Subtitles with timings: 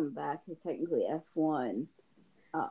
[0.00, 1.04] welcome back to technically
[1.36, 1.84] F1.
[2.54, 2.68] Uh,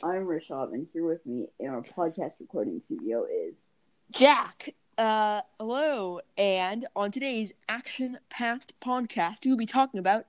[0.00, 3.56] I'm Rishab, and here with me in our podcast recording studio is
[4.12, 4.76] Jack.
[4.96, 6.20] Uh, hello.
[6.36, 10.26] And on today's action packed podcast, we'll be talking about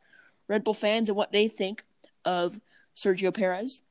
[0.48, 1.84] Red Bull fans and what they think
[2.26, 2.60] of
[2.96, 3.84] Sergio Perez,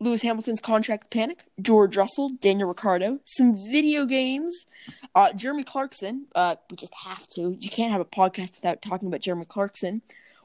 [0.00, 4.64] Lewis Hamilton's contract panic, George Russell, Daniel Ricciardo, some video games,
[5.14, 6.24] uh, Jeremy Clarkson.
[6.34, 7.54] Uh, we just have to.
[7.60, 10.00] You can't have a podcast without talking about Jeremy Clarkson,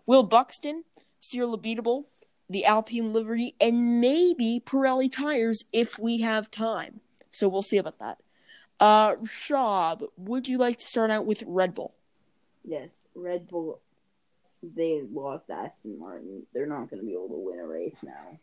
[0.06, 0.84] Will Buxton,
[1.24, 2.04] Cyril Abiteboul,
[2.50, 7.00] the Alpine livery, and maybe Pirelli tires if we have time.
[7.32, 8.20] So we'll see about that.
[8.80, 11.96] Uh, Shab, would you like to start out with Red Bull?
[12.66, 13.80] yes, Red Bull.
[14.62, 16.44] They lost Aston Martin.
[16.54, 18.40] They're not going to be able to win a race now.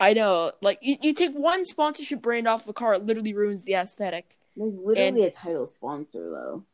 [0.00, 3.64] I know, like you, you take one sponsorship brand off the car, it literally ruins
[3.64, 4.36] the aesthetic.
[4.56, 6.64] There's literally a title sponsor though.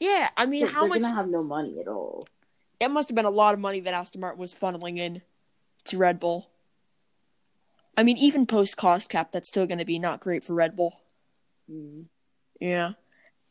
[0.00, 1.00] Yeah, I mean, They're, how they're much?
[1.02, 2.24] gonna have no money at all.
[2.80, 5.22] It must have been a lot of money that Aston Martin was funneling in
[5.84, 6.48] to Red Bull.
[7.96, 10.76] I mean, even post cost cap, that's still going to be not great for Red
[10.76, 11.00] Bull.
[11.70, 12.04] Mm.
[12.60, 12.92] Yeah.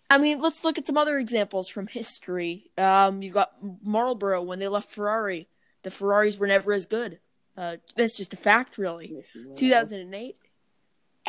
[0.09, 2.72] I mean, let's look at some other examples from history.
[2.78, 3.52] Um, you've got
[3.83, 5.50] Marlboro when they left Ferrari.
[5.83, 7.20] The Ferraris were never as good.
[7.58, 9.23] Uh, that's just a fact, really.
[9.36, 9.55] Winner.
[9.55, 10.38] 2008.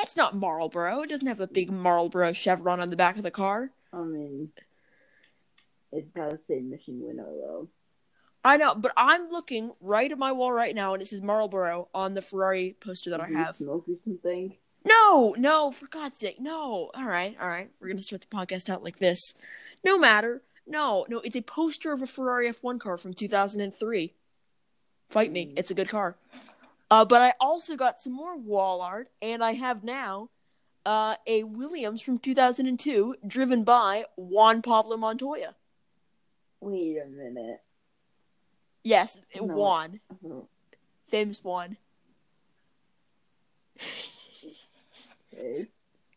[0.00, 1.02] It's not Marlboro.
[1.02, 3.70] It doesn't have a big Marlboro chevron on the back of the car.
[3.92, 4.50] I mean,
[5.90, 7.68] it does say Mission Winnow though.
[8.44, 11.88] I know, but I'm looking right at my wall right now, and it says Marlboro
[11.94, 13.56] on the Ferrari poster that I Did you have.
[13.56, 14.56] smoke or something.
[14.84, 16.90] No, no, for God's sake, no.
[16.94, 17.70] All right, all right.
[17.80, 19.34] We're gonna start the podcast out like this.
[19.84, 20.42] No matter.
[20.66, 21.18] No, no.
[21.20, 24.14] It's a poster of a Ferrari F1 car from 2003.
[25.08, 25.46] Fight me.
[25.46, 25.58] Mm.
[25.58, 26.16] It's a good car.
[26.90, 30.30] Uh, but I also got some more wall art, and I have now
[30.86, 35.54] uh, a Williams from 2002, driven by Juan Pablo Montoya.
[36.60, 37.60] Wait a minute.
[38.82, 39.42] Yes, No.
[39.44, 40.48] Juan, Oh,
[41.08, 41.76] famous Juan,
[45.32, 45.66] Okay.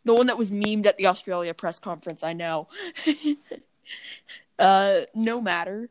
[0.05, 2.23] the one that was memed at the Australia press conference.
[2.23, 2.67] I know.
[4.59, 5.89] uh, no matter.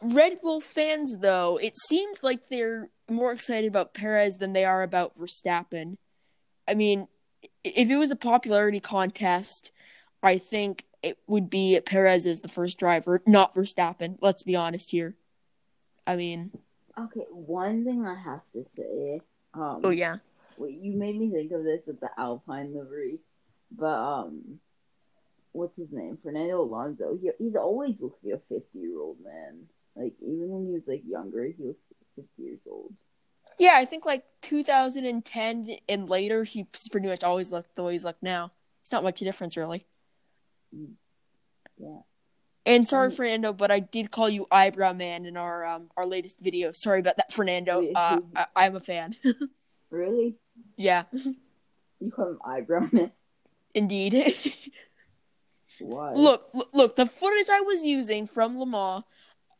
[0.00, 4.82] Red Bull fans, though, it seems like they're more excited about Perez than they are
[4.82, 5.96] about Verstappen.
[6.66, 7.06] I mean,
[7.62, 9.70] if it was a popularity contest,
[10.22, 14.18] I think it would be Perez as the first driver, not Verstappen.
[14.20, 15.14] Let's be honest here.
[16.06, 16.50] I mean,
[16.98, 19.20] Okay, one thing I have to say.
[19.54, 20.16] Um, oh yeah,
[20.58, 23.18] Wait, you made me think of this with the Alpine livery,
[23.70, 24.58] but um,
[25.52, 26.18] what's his name?
[26.22, 27.16] Fernando Alonso.
[27.20, 29.62] He he's always looked like a fifty year old man.
[29.96, 31.76] Like even when he was like younger, he was
[32.16, 32.92] fifty years old.
[33.58, 33.74] yeah.
[33.74, 38.22] I think like 2010 and later, he's pretty much always looked the way he's looked
[38.22, 38.52] now.
[38.82, 39.86] It's not much a difference, really.
[41.78, 42.00] Yeah.
[42.64, 46.06] And sorry, Um, Fernando, but I did call you Eyebrow Man in our um our
[46.06, 46.72] latest video.
[46.72, 47.82] Sorry about that, Fernando.
[47.92, 49.14] Uh, I- I'm a fan.
[49.90, 50.36] Really?
[50.78, 53.12] yeah, You call him eyebrow man?
[53.74, 54.34] indeed.
[55.78, 56.12] Why?
[56.14, 59.04] look, look, look, the footage I was using from Lamar,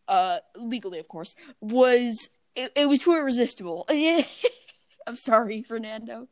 [0.08, 3.84] uh, legally, of course, was it, it was too irresistible.
[5.06, 6.28] I'm sorry, Fernando.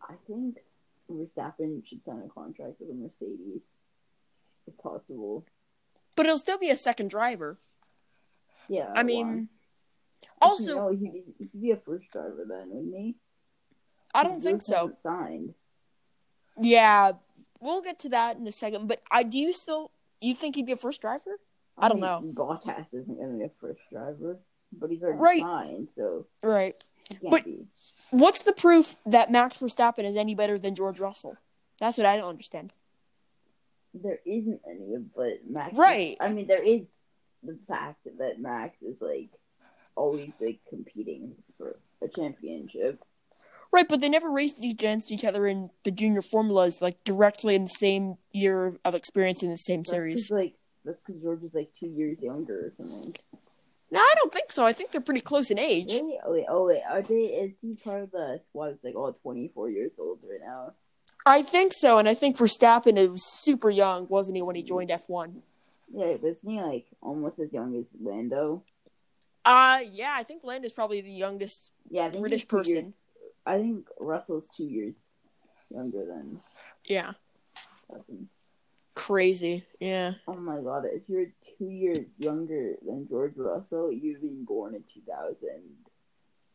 [0.00, 0.58] I think
[1.10, 3.62] Verstappen should sign a contract with a Mercedes,
[4.66, 5.44] if possible.
[6.16, 7.58] But it'll still be a second driver.
[8.68, 8.92] Yeah.
[8.94, 9.48] I mean,
[10.22, 13.14] Actually, also, no, oh, he'd, be- he'd be a first driver then, wouldn't he?
[14.14, 14.92] I don't think so.
[15.02, 15.54] Signed.
[16.56, 17.12] Yeah,
[17.60, 18.86] we'll get to that in a second.
[18.86, 21.38] But I do you still you think he'd be a first driver?
[21.76, 22.20] I don't know.
[22.20, 24.38] mean, Bottas isn't going to be a first driver,
[24.72, 25.42] but he's already Right.
[25.42, 26.82] signed, so Right.
[27.22, 27.66] But- be.
[28.10, 31.36] What's the proof that Max Verstappen is any better than George Russell?
[31.80, 32.72] That's what I don't understand.
[33.94, 35.72] There isn't any, but Max.
[35.72, 36.16] is- Right.
[36.20, 36.82] I mean, there is
[37.42, 39.30] the fact that Max is like
[39.96, 43.02] always like competing for a championship.
[43.72, 47.62] Right, but they never raced against each other in the junior formulas like directly in
[47.64, 50.30] the same year of experience in the same That's series.
[50.30, 50.54] like
[50.84, 53.14] that's because George is like two years younger or something.
[53.90, 54.64] No, I don't think so.
[54.66, 55.92] I think they're pretty close in age.
[55.92, 56.18] Really?
[56.24, 57.14] Oh wait, oh wait, are they?
[57.14, 60.72] Is he part of the squad that's like all 24 years old right now?
[61.26, 64.90] I think so, and I think Verstappen is super young, wasn't he, when he joined
[64.90, 65.34] F1?
[65.92, 68.62] Yeah, but isn't he like almost as young as Lando?
[69.44, 72.94] Uh yeah, I think Lando's probably the youngest Yeah, British two years- person.
[73.46, 74.96] I think Russell's two years
[75.70, 76.40] younger than
[76.84, 77.12] Yeah.
[77.90, 78.26] Verstappen.
[78.94, 79.64] Crazy.
[79.80, 80.14] Yeah.
[80.26, 81.26] Oh my god, if you're
[81.58, 85.48] two years younger than George Russell, you've been born in 2000.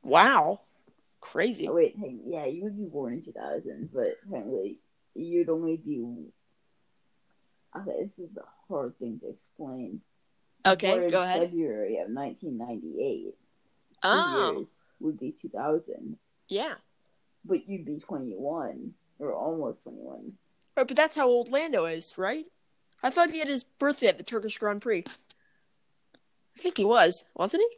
[0.04, 0.62] Wow.
[1.22, 1.68] Crazy.
[1.68, 4.80] Oh, wait, hey, yeah, you would be born in 2000, but apparently
[5.16, 6.32] you'd only be.
[7.76, 10.02] Okay, this is a hard thing to explain.
[10.66, 11.42] Okay, Born go ahead.
[11.42, 13.36] February of 1998.
[14.02, 14.54] Oh.
[14.56, 14.70] years
[15.02, 16.18] would be 2000,
[16.48, 16.76] yeah.
[17.46, 20.34] but you'd be 21 or almost 21.
[20.78, 22.46] Right, but that's how old Lando is, right?
[23.04, 25.04] I thought he had his birthday at the Turkish Grand Prix.
[25.08, 27.78] I think he was, wasn't he?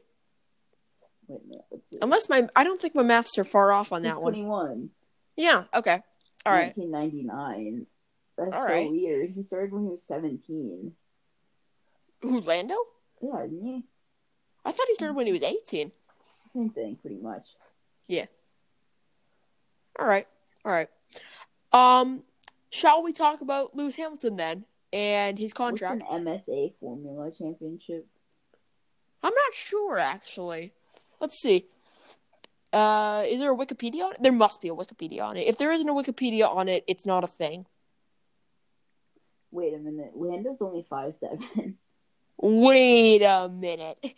[1.31, 1.65] Wait a minute.
[2.01, 4.33] Unless my, I don't think my maths are far off on that one.
[4.33, 4.89] 21.
[5.37, 5.63] Yeah.
[5.73, 6.01] Okay.
[6.45, 6.75] All right.
[6.75, 7.85] 1999.
[8.37, 8.89] That's All so right.
[8.89, 9.31] weird.
[9.31, 10.91] He started when he was 17.
[12.21, 12.75] Who Lando?
[13.21, 13.83] Yeah, didn't he?
[14.65, 15.91] I thought he started when he was eighteen.
[16.53, 17.47] Same thing, pretty much.
[18.07, 18.25] Yeah.
[19.99, 20.27] All right.
[20.63, 20.89] All right.
[21.71, 22.23] Um,
[22.69, 26.01] shall we talk about Lewis Hamilton then and his contract?
[26.01, 28.05] What's an MSA Formula Championship?
[29.23, 30.73] I'm not sure actually.
[31.21, 31.67] Let's see.
[32.73, 34.23] Uh, is there a Wikipedia on it?
[34.23, 35.47] There must be a Wikipedia on it.
[35.47, 37.65] If there isn't a Wikipedia on it, it's not a thing.
[39.51, 40.13] Wait a minute.
[40.15, 41.77] Lando's only five seven.
[42.37, 43.97] Wait a minute.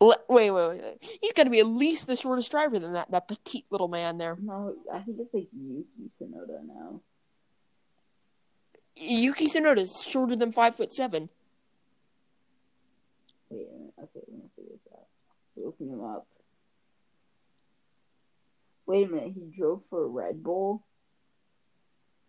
[0.00, 1.18] Wait, wait, wait, wait.
[1.20, 4.16] He's got to be at least the shortest driver than that that petite little man
[4.16, 4.36] there.
[4.40, 7.02] No, I think it's like Yuki Tsunoda now.
[8.96, 11.28] Yuki Tsunoda is shorter than five foot seven.
[13.50, 13.94] Wait a minute.
[13.98, 14.92] Okay, let me figure this
[15.64, 16.26] Looking him up.
[18.86, 19.32] Wait a minute.
[19.34, 20.84] He drove for Red Bull.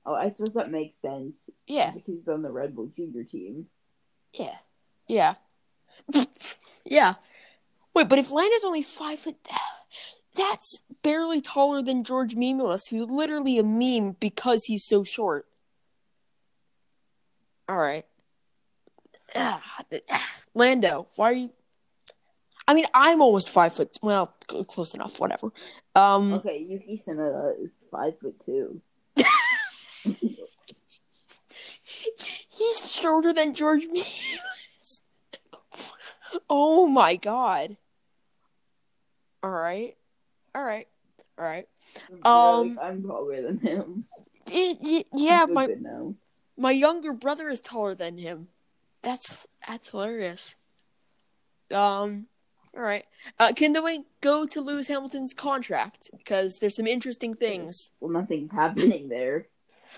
[0.05, 1.37] Oh, I suppose that makes sense.
[1.67, 3.67] Yeah, Because he's on the Red Bull Junior team.
[4.33, 4.57] yeah,
[5.07, 5.35] yeah,
[6.85, 7.15] yeah.
[7.93, 9.35] Wait, but if Lando's only five foot,
[10.35, 15.45] that's barely taller than George Mimulus, who's literally a meme because he's so short.
[17.69, 18.05] All right,
[20.55, 21.49] Lando, why are you?
[22.67, 23.97] I mean, I'm almost five foot.
[24.01, 25.19] Well, cl- close enough.
[25.19, 25.51] Whatever.
[25.95, 28.81] Um, Okay, Yuki Tsunoda is five foot two.
[32.49, 35.01] he's shorter than George Mimulus.
[36.49, 37.77] oh my god.
[39.43, 39.97] All right,
[40.53, 40.87] all right,
[41.37, 41.67] all right.
[42.23, 44.05] Um, Like, I'm taller than him.
[45.15, 45.67] Yeah, my
[46.57, 48.47] my younger brother is taller than him.
[49.01, 50.55] That's that's hilarious.
[51.71, 52.27] Um,
[52.75, 53.05] all right.
[53.37, 57.89] Uh, can we go to Lewis Hamilton's contract because there's some interesting things.
[57.99, 59.47] Well, nothing's happening there.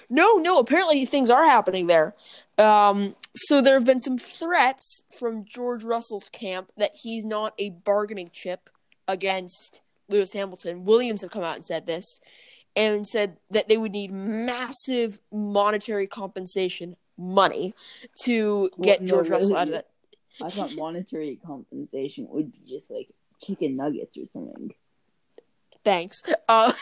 [0.10, 0.58] No, no.
[0.58, 2.16] Apparently, things are happening there.
[2.58, 7.70] Um, so there have been some threats from George Russell's camp that he's not a
[7.70, 8.70] bargaining chip
[9.08, 10.84] against Lewis Hamilton.
[10.84, 12.20] Williams have come out and said this,
[12.76, 17.74] and said that they would need massive monetary compensation money
[18.24, 19.88] to get no, George Russell out of that.
[20.42, 23.10] I thought monetary compensation would be just like
[23.42, 24.72] chicken nuggets or something.
[25.84, 26.22] Thanks.
[26.48, 26.74] Uh,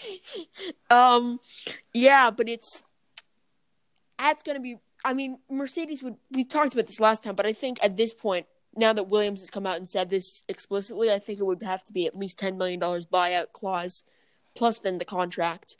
[0.90, 1.40] um,
[1.92, 2.82] yeah, but it's
[4.18, 4.76] that's gonna be.
[5.04, 6.16] I mean, Mercedes would.
[6.30, 8.46] We talked about this last time, but I think at this point,
[8.76, 11.82] now that Williams has come out and said this explicitly, I think it would have
[11.84, 14.04] to be at least ten million dollars buyout clause,
[14.54, 15.78] plus then the contract.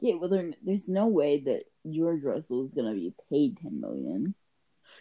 [0.00, 4.34] Yeah, well, there, there's no way that George Russell is gonna be paid ten million.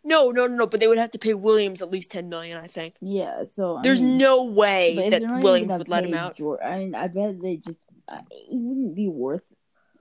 [0.04, 0.68] No, no, no, no.
[0.68, 2.58] But they would have to pay Williams at least ten million.
[2.58, 2.96] I think.
[3.02, 6.38] Yeah, so I There's mean, no way that Williams would let him out.
[6.38, 9.44] George, I mean, I bet they just uh, it wouldn't be worth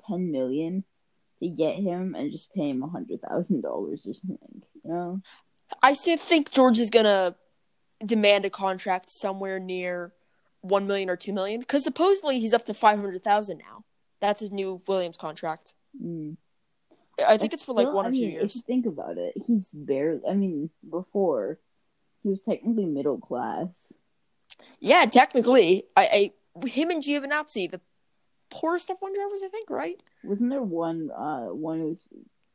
[0.06, 0.84] ten million
[1.42, 4.62] to get him and just pay him a hundred thousand dollars or something.
[4.84, 5.20] You know?
[5.82, 7.36] I still think George is gonna
[8.04, 10.12] demand a contract somewhere near
[10.62, 13.84] one million or two million because supposedly he's up to five hundred thousand now.
[14.20, 15.74] That's his new Williams contract.
[16.02, 16.36] Mm.
[17.26, 18.56] I think But it's for like still, one or I two mean, If years.
[18.56, 20.20] you think about it, he's barely.
[20.28, 21.58] I mean, before
[22.22, 23.92] he was technically middle class.
[24.78, 27.80] Yeah, technically, I, I him and Giovinazzi, the
[28.50, 29.96] poorest F1 drivers, I think, right?
[30.24, 31.10] Wasn't there one?
[31.10, 32.02] Uh, one who was.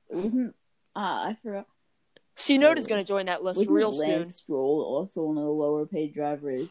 [0.09, 0.55] It wasn't.
[0.95, 1.65] Ah, I forgot.
[2.37, 2.89] Tsunoda's Oh.
[2.89, 4.33] going to join that list Wasn't real Lance soon.
[4.33, 6.67] Stroll also one of the lower paid drivers?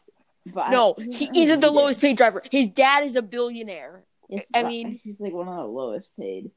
[0.47, 2.43] But No, I, he isn't the lowest paid driver.
[2.51, 4.05] His dad is a billionaire.
[4.29, 6.51] Yes, I mean- he's like one of the lowest paid.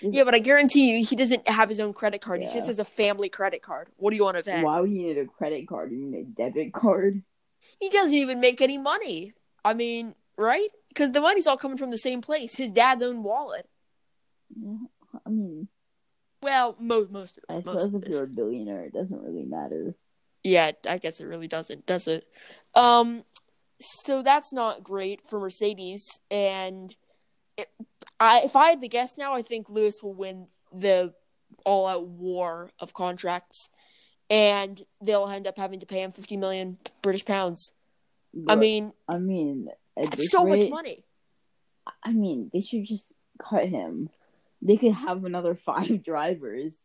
[0.00, 2.40] Yeah, but I guarantee you, he doesn't have his own credit card.
[2.40, 3.88] He just has a family credit card.
[3.96, 4.62] What do you want to say?
[4.62, 5.90] Why would he need a credit card?
[5.92, 7.22] You need a debit card.
[7.80, 9.32] He doesn't even make any money.
[9.64, 10.68] I mean, right?
[10.88, 13.68] Because the money's all coming from the same place, his dad's own wallet.
[14.54, 15.68] I mean,
[16.42, 17.52] Well, most most of it.
[17.52, 19.94] I suppose Most of if you're a billionaire, it doesn't really matter.
[20.42, 22.24] Yeah, I guess it really doesn't, does it?
[22.74, 23.24] Um,
[23.80, 26.20] so that's not great for Mercedes.
[26.30, 26.94] And
[27.56, 27.68] it,
[28.18, 31.12] I, if I had to guess now, I think Lewis will win the
[31.64, 33.68] all-out war of contracts,
[34.30, 37.72] and they'll end up having to pay him fifty million British pounds.
[38.48, 41.04] I mean, I mean, that's so much money.
[42.02, 44.10] I mean, they should just cut him.
[44.62, 46.76] They could have another five drivers.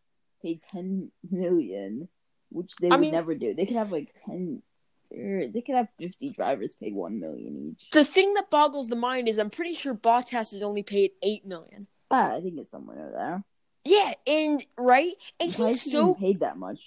[0.41, 2.07] pay ten million,
[2.49, 3.53] which they I would mean- never do.
[3.53, 4.70] They could have like ten, or
[5.11, 7.89] they could have fifty drivers paid one million each.
[7.91, 11.45] The thing that boggles the mind is I'm pretty sure Bottas is only paid eight
[11.45, 11.87] million.
[12.09, 13.43] Ah, I think it's somewhere over there.
[13.83, 16.79] Yeah, and right, and Why he's so paid that much?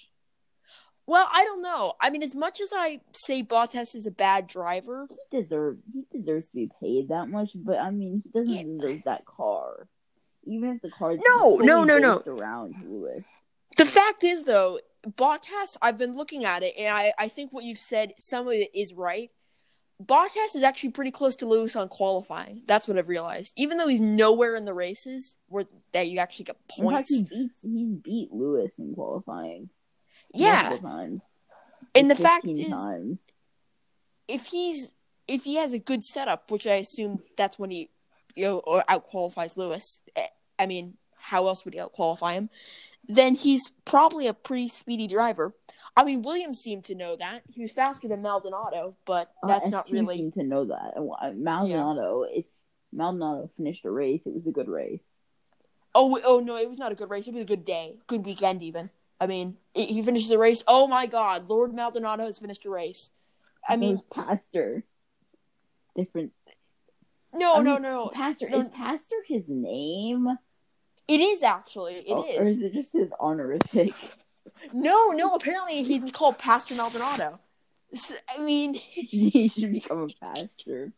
[1.07, 1.27] well.
[1.31, 1.93] I don't know.
[2.01, 6.05] I mean, as much as I say Bottas is a bad driver, He deserves he
[6.17, 8.63] deserves to be paid that much, but I mean he doesn't Yeah.
[8.63, 9.87] deserve that car.
[10.47, 12.21] Even if the car is No, no, no, no.
[12.27, 13.25] around Lewis.
[13.77, 15.77] the fact is though, Bottas.
[15.81, 18.69] I've been looking at it, and I I think what you've said, some of it
[18.73, 19.31] is right.
[20.03, 22.63] Bottas is actually pretty close to Lewis on qualifying.
[22.65, 23.53] That's what I've realized.
[23.55, 27.09] Even though he's nowhere in the races where that you actually get In fact, points.
[27.11, 29.69] he beats he's beat Lewis in qualifying.
[30.33, 31.23] yeah, times.
[31.93, 33.19] and the fact 15 is,
[34.27, 34.93] if he's
[35.27, 37.89] if he has a good setup, which I assume that's when he
[38.35, 40.01] you know or out qualifies Lewis.
[40.17, 40.27] eh,
[40.59, 42.49] I mean, how else would he out qualify him?
[43.07, 45.53] Then he's probably a pretty speedy driver.
[45.97, 49.67] I mean, Williams seemed to know that he was faster than Maldonado, but Uh, that's
[49.67, 50.17] F2 not really.
[50.17, 50.95] seem to know that.
[51.35, 52.45] Maldonado, if
[52.91, 55.01] Maldonado finished a race, it was a good race.
[55.93, 57.27] Oh, oh no, it was not a good race.
[57.27, 58.89] It was a good day, good weekend even.
[59.21, 60.61] I mean, he he finishes a race.
[60.67, 63.11] Oh my God, Lord Maldonado has finished a race.
[63.67, 64.83] I mean, Pastor.
[65.95, 66.33] Different.
[67.33, 68.57] no, I no, mean, no, Pastor no.
[68.59, 70.27] is Pastor his name?
[71.07, 71.95] It is actually.
[71.95, 72.09] It is.
[72.09, 73.93] Oh, Or is it just his honorific?
[74.73, 75.35] No, no.
[75.35, 77.39] Apparently, he's called Pastor Maldonado.
[78.29, 80.91] I mean, he should become a pastor.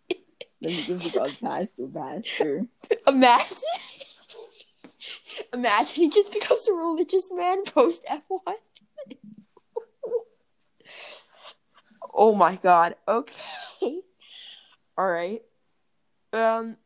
[0.62, 2.66] Then he gives God pastor, pastor.
[3.08, 3.58] imagine,
[5.54, 8.56] imagine he just becomes a religious man post F one.
[12.14, 12.96] oh my god.
[13.08, 14.02] Okay.
[14.98, 15.44] All right.
[16.34, 16.78] Um.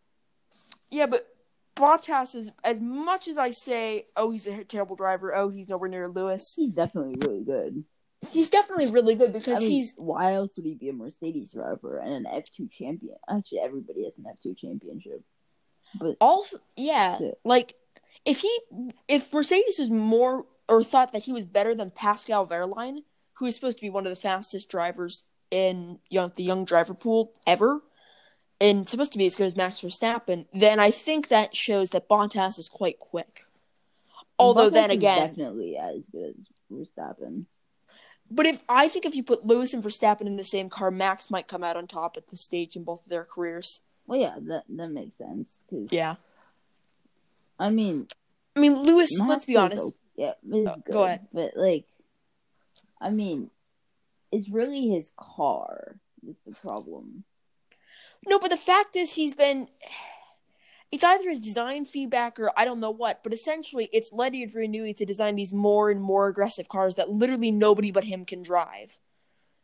[0.90, 1.31] Yeah, but
[1.76, 5.34] Bottas is as much as I say, oh, he's a terrible driver.
[5.36, 6.54] Oh, he's nowhere near Lewis.
[6.56, 7.84] He's definitely really good.
[8.30, 11.52] He's definitely really good I because mean, he's why else would he be a Mercedes
[11.52, 13.16] driver and an F two champion?
[13.28, 15.24] Actually, everybody has an F two championship.
[16.00, 17.76] But also yeah like
[18.26, 18.60] if he
[19.08, 23.56] if mercedes was more or thought that he was better than pascal Wehrlein, who is
[23.56, 27.82] supposed to be one of the fastest drivers in young, the young driver pool ever
[28.62, 32.08] and supposed to be as good as max verstappen then i think that shows that
[32.08, 33.46] Bottas is quite quick
[34.40, 36.48] although Bottas then again definitely as good as
[36.88, 37.46] Verstappen.
[38.30, 41.30] but if i think if you put lewis and verstappen in the same car max
[41.30, 44.36] might come out on top at this stage in both of their careers Well, yeah,
[44.48, 45.64] that that makes sense.
[45.70, 46.16] Cause yeah
[47.60, 48.08] I mean,
[48.56, 50.94] i mean lewis Max let's be honest o- yeah, Oh, good.
[50.94, 51.28] go ahead.
[51.34, 51.86] But like,
[53.00, 53.50] I mean,
[54.32, 55.96] it's really his car.
[56.22, 57.24] That's the problem.
[58.26, 59.68] No, but the fact is, he's been.
[60.92, 64.74] It's either his design feedback or I don't know what, but essentially, it's led Adrian
[64.74, 68.42] Newey to design these more and more aggressive cars that literally nobody but him can
[68.42, 69.00] drive.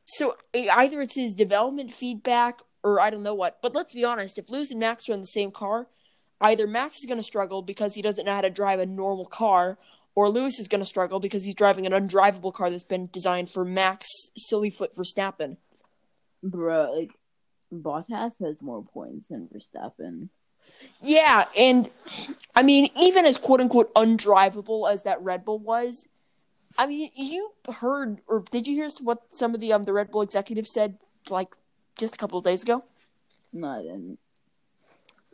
[0.05, 3.61] So either it's his development feedback or I don't know what.
[3.61, 5.87] But let's be honest: if Lewis and Max are in the same car,
[6.39, 9.25] either Max is going to struggle because he doesn't know how to drive a normal
[9.25, 9.77] car,
[10.15, 13.49] or Lewis is going to struggle because he's driving an undrivable car that's been designed
[13.49, 14.07] for Max
[14.51, 15.57] Sillyfoot Verstappen.
[16.41, 17.11] Bro, like,
[17.73, 20.29] Bottas has more points than Verstappen.
[21.01, 21.89] Yeah, and
[22.55, 26.07] I mean, even as quote unquote undrivable as that Red Bull was,
[26.77, 30.11] I mean, you heard or did you hear what some of the um the Red
[30.11, 30.97] Bull executives said
[31.29, 31.49] like
[31.97, 32.83] just a couple of days ago?
[33.53, 34.19] No, I didn't.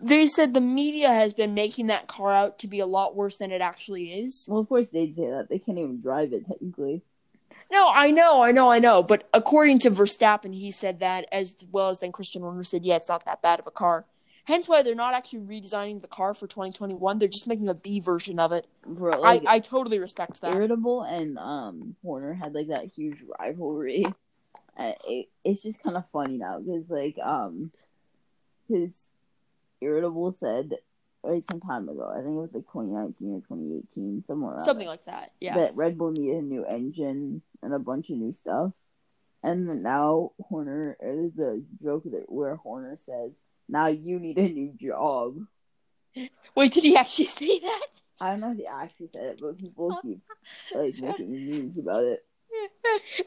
[0.01, 3.37] They said the media has been making that car out to be a lot worse
[3.37, 4.47] than it actually is.
[4.49, 5.47] Well, of course they'd say that.
[5.49, 7.03] They can't even drive it technically.
[7.73, 11.55] No, I know, I know, I know, but according to Verstappen, he said that as
[11.71, 14.05] well as then Christian Horner said, yeah, it's not that bad of a car.
[14.45, 17.17] Hence why they're not actually redesigning the car for 2021.
[17.17, 18.67] They're just making a B version of it.
[18.85, 20.53] Bro, like, I, I totally respect that.
[20.53, 24.05] Irritable and um Horner had like that huge rivalry.
[24.77, 27.71] Uh, it, it's just kind of funny now because like um,
[28.67, 29.09] because
[29.81, 30.73] Irritable said
[31.23, 35.05] like some time ago, I think it was like 2019 or 2018, somewhere Something like
[35.05, 35.31] that.
[35.39, 35.55] Yeah.
[35.55, 38.71] that Red Bull needed a new engine and a bunch of new stuff,
[39.41, 43.31] and now Horner there's a joke that where Horner says,
[43.69, 45.37] "Now you need a new job."
[46.55, 47.87] Wait, did he actually say that?
[48.19, 50.21] I don't know if he actually said it, but people keep
[50.73, 52.25] like making memes about it.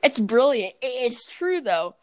[0.03, 0.75] it's brilliant.
[0.83, 1.97] It's true though.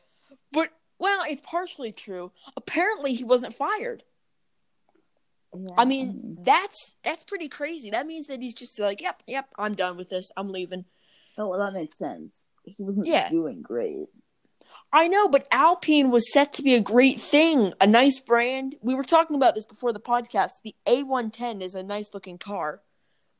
[0.51, 0.69] But
[1.00, 2.31] well, it's partially true.
[2.55, 4.03] Apparently he wasn't fired.
[5.55, 7.89] Yeah, I mean, that's that's pretty crazy.
[7.91, 10.31] That means that he's just like, "Yep, yep, I'm done with this.
[10.38, 10.86] I'm leaving."
[11.38, 12.45] oh well, that makes sense.
[12.63, 13.29] He wasn't Yeah.
[13.29, 14.07] doing great.
[14.91, 18.75] I know, but Alpine was set to be a great thing, a nice brand.
[18.81, 20.62] We were talking about this before the podcast.
[20.63, 22.81] The A110 is a nice looking car.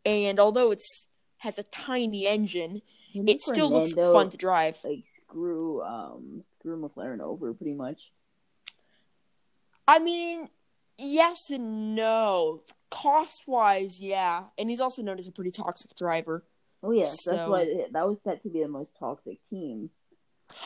[0.04, 1.08] And although it's
[1.44, 2.82] has a tiny engine.
[3.14, 4.80] Maybe It still looks fun to drive.
[4.84, 8.00] Like screw um screw McLaren over pretty much.
[9.88, 10.50] I mean,
[10.98, 12.62] yes and no.
[12.90, 14.44] Cost wise, yeah.
[14.58, 16.44] And he's also known as a pretty toxic driver.
[16.82, 19.90] Oh yes, So- that's why that was set to be the most toxic team.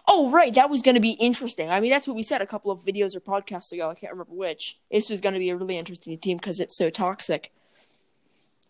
[0.07, 0.53] Oh, right.
[0.53, 1.69] That was going to be interesting.
[1.69, 3.89] I mean, that's what we said a couple of videos or podcasts ago.
[3.89, 4.77] I can't remember which.
[4.91, 7.53] This was going to be a really interesting team because it's so toxic.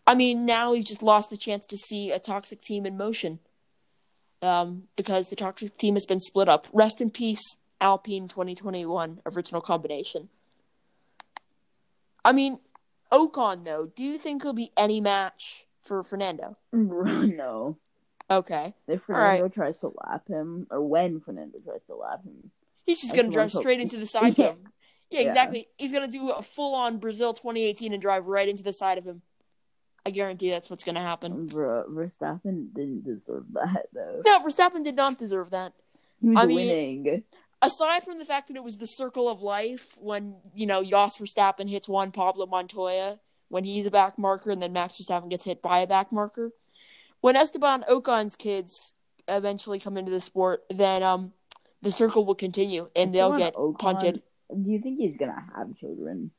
[0.06, 3.40] I mean, now we've just lost the chance to see a toxic team in motion
[4.42, 6.66] um, because the toxic team has been split up.
[6.72, 10.28] Rest in peace, Alpine 2021 original combination.
[12.28, 12.60] I mean,
[13.12, 16.56] Ocon, though, do you think he'll be any match for Fernando?
[16.72, 17.78] no.
[18.30, 18.74] Okay.
[18.86, 19.38] If right.
[19.38, 22.50] Fernando tries to lap him, or when Fernando tries to lap him,
[22.84, 24.56] He's just going to drive straight into the side of him.
[25.10, 25.26] Yeah, Yeah.
[25.28, 25.68] exactly.
[25.76, 28.98] He's going to do a full on Brazil 2018 and drive right into the side
[28.98, 29.22] of him.
[30.06, 31.48] I guarantee that's what's going to happen.
[31.48, 34.22] Ver- Verstappen didn't deserve that though.
[34.24, 35.72] No, Verstappen did not deserve that.
[36.20, 37.22] He was I mean- winning.
[37.60, 41.16] Aside from the fact that it was the circle of life when, you know, Jos
[41.16, 45.44] Verstappen hits Juan Pablo Montoya when he's a back marker and then Max Verstappen gets
[45.44, 46.52] hit by a back marker.
[47.20, 48.92] When Esteban Ocon's kids
[49.26, 51.32] eventually come into the sport, then um
[51.82, 54.22] the circle will continue and they'll Esteban get Ocon, punted.
[54.50, 56.30] Do you think he's gonna have children?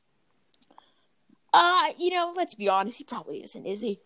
[1.52, 4.00] Uh, you know, let's be honest, he probably isn't, is he?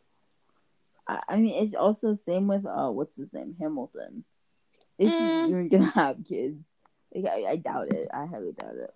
[1.06, 4.24] I, I mean, it's also the same with uh, what's his name, Hamilton.
[4.98, 5.48] Is Mm.
[5.50, 6.64] you're gonna have kids,
[7.16, 8.08] I, doubt it.
[8.12, 8.94] I highly doubt it.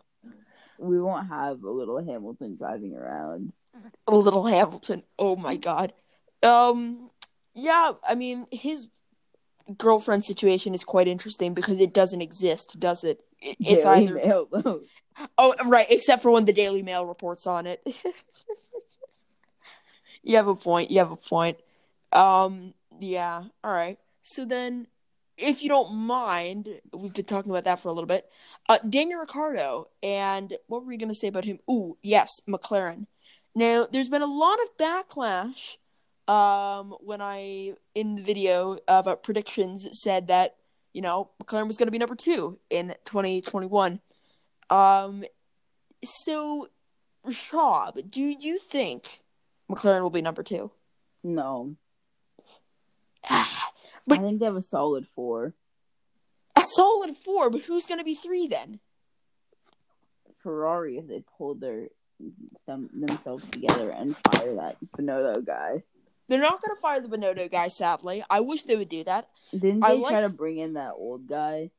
[0.78, 3.52] We won't have a little Hamilton driving around.
[4.06, 5.02] a little Hamilton.
[5.18, 5.92] Oh my god.
[6.42, 7.10] Um
[7.54, 8.88] yeah, I mean his
[9.76, 13.20] girlfriend situation is quite interesting because it doesn't exist, does it?
[13.40, 14.80] It- It's Daily either Mail.
[15.36, 17.82] Oh, right, except for when the Daily Mail reports on it.
[20.22, 20.90] you have a point.
[20.90, 21.58] You have a point.
[22.12, 23.98] Um yeah, all right.
[24.22, 24.86] So then
[25.38, 28.28] if you don't mind, we've been talking about that for a little bit.
[28.68, 31.60] Uh Daniel Ricciardo and what were we going to say about him?
[31.70, 33.06] Ooh, yes, McLaren.
[33.54, 35.76] Now, there's been a lot of backlash
[36.28, 40.56] um, when I, in the video about predictions, said that,
[40.92, 44.00] you know, McLaren was going to be number two in 2021.
[44.70, 45.24] Um,
[46.04, 46.68] so,
[47.26, 49.20] Shab, do you think
[49.70, 50.70] McLaren will be number two?
[51.24, 51.74] No,
[54.08, 55.54] But- I think they have a solid four.
[56.56, 58.80] A solid four, but who's going to be three then?
[60.42, 61.88] Ferrari, if they pulled their
[62.66, 65.82] them, themselves together and fire that Binotto guy.
[66.28, 68.24] They're not going to fire the Binotto guy, sadly.
[68.28, 69.28] I wish they would do that.
[69.52, 71.70] Didn't I they try like- to bring in that old guy?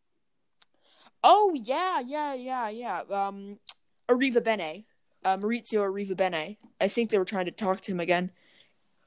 [1.23, 3.01] Oh yeah, yeah, yeah, yeah.
[3.09, 3.59] Um,
[4.07, 4.85] Arrivabene,
[5.25, 6.55] uh, Maurizio Arrivabene.
[6.79, 8.31] I think they were trying to talk to him again,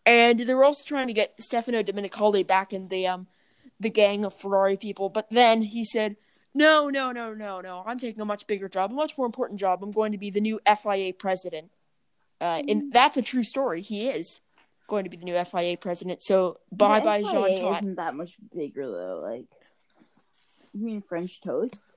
[0.06, 3.26] and they were also trying to get Stefano Domenicali back in the um
[3.80, 5.08] the gang of Ferrari people.
[5.08, 6.16] But then he said,
[6.54, 7.82] "No, no, no, no, no.
[7.86, 9.82] I'm taking a much bigger job, a much more important job.
[9.82, 11.70] I'm going to be the new FIA president."
[12.40, 13.82] Uh, and that's a true story.
[13.82, 14.40] He is
[14.88, 16.22] going to be the new FIA president.
[16.22, 17.82] So bye bye, Jean Todt.
[17.82, 19.20] Isn't that much bigger though?
[19.22, 19.46] Like,
[20.74, 21.96] you mean French toast?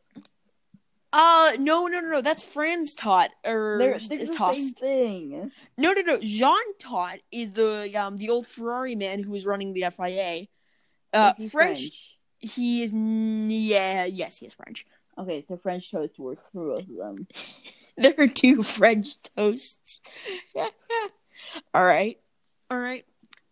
[1.18, 2.22] Uh, no, no, no, no.
[2.22, 5.52] That's Franz Todt or They're, they're the same thing.
[5.78, 6.20] No, no, no.
[6.20, 10.48] Jean Todt is the um the old Ferrari man who was running the FIA.
[11.14, 12.94] Uh, Is he French, He is.
[12.94, 14.86] n- Yeah, yes, he is French.
[15.18, 17.28] Okay, so French toast for both of them.
[17.98, 20.02] There are two French toasts.
[21.74, 22.20] all right,
[22.70, 23.06] all right.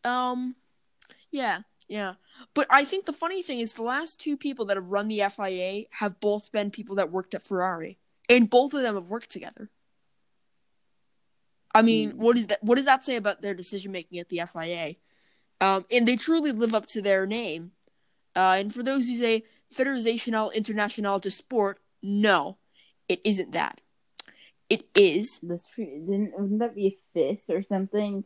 [0.04, 0.56] Um,
[1.32, 2.13] yeah, yeah.
[2.54, 5.22] But I think the funny thing is the last two people that have run the
[5.30, 7.98] FIA have both been people that worked at Ferrari,
[8.30, 9.69] and both of them have worked together.
[11.76, 12.17] I mean, Hmm.
[12.17, 12.63] what is that?
[12.63, 14.96] What does that say about their decision making at the FIA?
[15.60, 17.72] Um, and they truly live up to their name.
[18.36, 19.43] Uh, and for those who say
[19.74, 22.58] Fédération Internationale de Sport, no,
[23.08, 23.82] it isn't that.
[24.69, 25.39] It is.
[25.41, 28.24] This didn't wouldn't that be a FIS or something?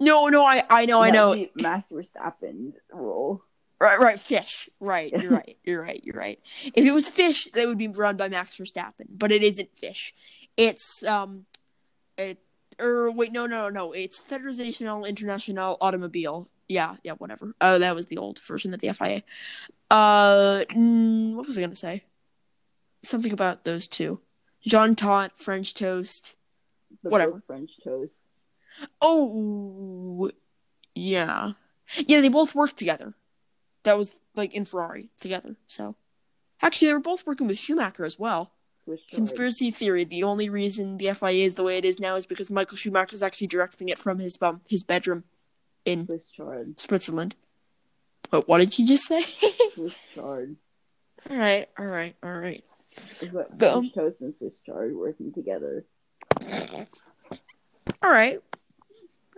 [0.00, 1.46] No, no, I, I know, I know.
[1.54, 3.42] Max Verstappen's role.
[3.80, 4.68] Right, right, fish.
[4.80, 6.40] Right, you're right, you're right, you're right.
[6.74, 10.14] If it was fish, that would be run by Max Verstappen, but it isn't fish.
[10.56, 11.46] It's um,
[12.16, 12.38] it
[12.80, 13.92] or wait, no, no, no, no.
[13.92, 16.48] it's Fédération International Automobile.
[16.68, 17.54] Yeah, yeah, whatever.
[17.60, 19.22] Oh, that was the old version of the FIA.
[19.90, 22.04] Uh, mm, what was I gonna say?
[23.04, 24.20] Something about those two.
[24.66, 26.34] Jean Todt, French toast.
[27.02, 27.42] The Whatever.
[27.46, 28.17] French toast.
[29.00, 30.30] Oh,
[30.94, 31.52] yeah,
[31.96, 32.20] yeah.
[32.20, 33.14] They both worked together.
[33.84, 35.56] That was like in Ferrari together.
[35.66, 35.96] So,
[36.62, 38.52] actually, they were both working with Schumacher as well.
[39.10, 42.50] Conspiracy theory: the only reason the FIA is the way it is now is because
[42.50, 45.24] Michael Schumacher is actually directing it from his um his bedroom
[45.84, 46.06] in.
[46.78, 47.36] Switzerland.
[48.30, 49.22] What, what did you just say?
[49.74, 49.94] Swiss
[51.30, 52.64] all right, all right, all right.
[53.20, 55.84] Got But, um, toast and Swiss chard working together.
[58.02, 58.40] All right.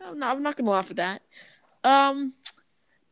[0.04, 1.22] I'm not, I'm not gonna laugh at that.
[1.84, 2.34] Um,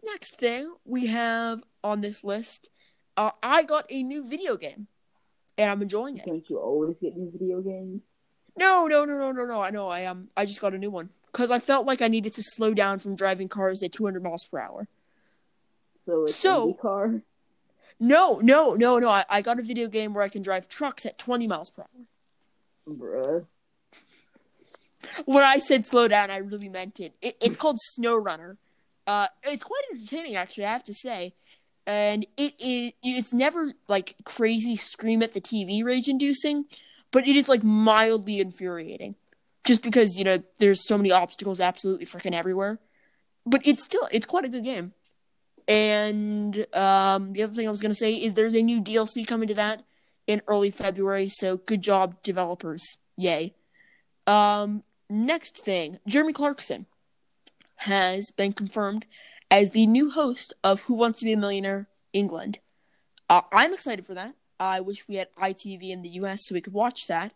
[0.04, 2.70] next thing we have on this list,
[3.16, 4.86] uh, I got a new video game,
[5.56, 6.26] and I'm enjoying it.
[6.26, 8.02] Don't you always get new video games?
[8.56, 9.60] No, no, no, no, no, no.
[9.60, 9.88] I know.
[9.88, 12.42] I um, I just got a new one because I felt like I needed to
[12.42, 14.88] slow down from driving cars at 200 miles per hour.
[16.06, 17.22] So it's So- IndyCar.
[18.00, 19.08] No, no, no, no.
[19.10, 21.82] I, I got a video game where I can drive trucks at 20 miles per
[21.82, 22.06] hour.
[22.96, 23.46] Bruh.
[25.24, 27.14] When I said slow down, I really meant it.
[27.20, 28.56] it it's called Snow Runner.
[29.06, 30.66] Uh, it's quite entertaining, actually.
[30.66, 31.34] I have to say,
[31.86, 32.92] and it is.
[33.02, 36.66] It's never like crazy scream at the TV rage inducing,
[37.10, 39.14] but it is like mildly infuriating,
[39.64, 42.78] just because you know there's so many obstacles absolutely freaking everywhere.
[43.46, 44.92] But it's still it's quite a good game.
[45.66, 49.48] And um, the other thing I was gonna say is there's a new DLC coming
[49.48, 49.82] to that
[50.26, 51.30] in early February.
[51.30, 52.98] So good job, developers!
[53.16, 53.54] Yay.
[54.26, 56.86] Um, next thing, Jeremy Clarkson
[57.76, 59.06] has been confirmed
[59.50, 62.58] as the new host of Who Wants to Be a Millionaire England.
[63.28, 64.34] Uh, I'm excited for that.
[64.60, 67.32] I wish we had ITV in the US so we could watch that.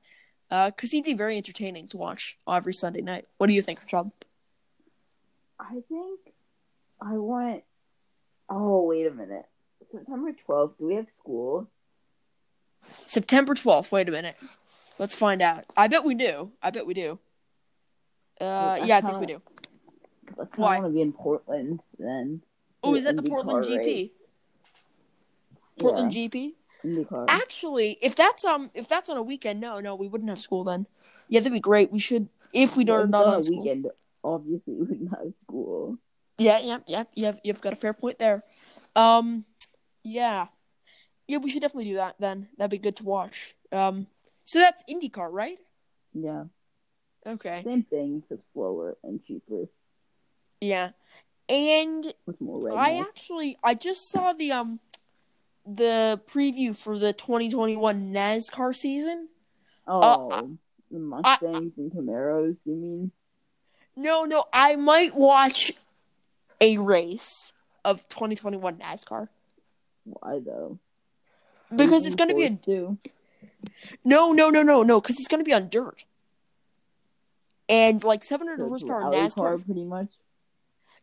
[0.50, 3.26] Because he'd be very entertaining to watch every Sunday night.
[3.38, 4.12] What do you think, Rob?
[5.58, 6.20] I think
[7.00, 7.62] I want.
[8.50, 9.46] Oh, wait a minute.
[9.90, 11.70] September 12th, do we have school?
[13.06, 13.92] September 12th.
[13.92, 14.37] Wait a minute.
[14.98, 15.64] Let's find out.
[15.74, 16.52] I bet we do.
[16.62, 17.18] I bet we do.
[18.42, 19.42] Uh, I yeah, I think we kinda-
[20.33, 20.76] I kind Why?
[20.76, 22.42] of want to be in Portland then.
[22.83, 23.78] Oh, is that the Portland GP?
[23.87, 24.11] race.
[25.78, 26.52] Portland yeah, GP?
[26.85, 27.26] IndyCar.
[27.28, 30.64] Actually, if that's um if that's on a weekend, no, no, we wouldn't have school
[30.64, 30.87] then.
[31.28, 31.92] Yeah, that'd be great.
[31.92, 33.59] We should if we don't if not on a school.
[33.62, 33.87] weekend.
[34.24, 35.98] Obviously, we wouldn't have school.
[36.38, 37.05] Yeah, yeah, yeah.
[37.14, 38.42] You've you've got a fair point there.
[38.96, 39.44] Um,
[40.02, 40.48] yeah,
[41.28, 41.38] yeah.
[41.38, 42.48] We should definitely do that then.
[42.59, 43.55] That'd be good to watch.
[43.70, 44.09] Um,
[44.44, 45.59] so that's IndyCar, right?
[46.14, 46.44] Yeah,
[47.26, 47.62] Okay.
[47.64, 49.68] same thing except slower and cheaper
[50.61, 50.90] Yeah,
[51.48, 52.82] and with more redness.
[52.82, 54.80] I actually I just saw the um
[55.64, 59.28] the preview for the 2021 NASCAR season.
[59.87, 60.42] oh, uh,
[60.90, 62.66] the Mustangs and Camaros.
[62.66, 63.12] You mean?
[63.94, 65.72] No, no, I might watch
[66.61, 67.52] a race
[67.85, 69.28] of 2021 NASCAR
[70.04, 70.78] Why though?
[71.74, 72.98] because it's going to be a do.
[74.04, 76.04] no, no, no, no, no, because it's going to be on dirt
[77.72, 79.35] and like 700 So horsepower NASCAR.
[79.35, 80.08] car, pretty much.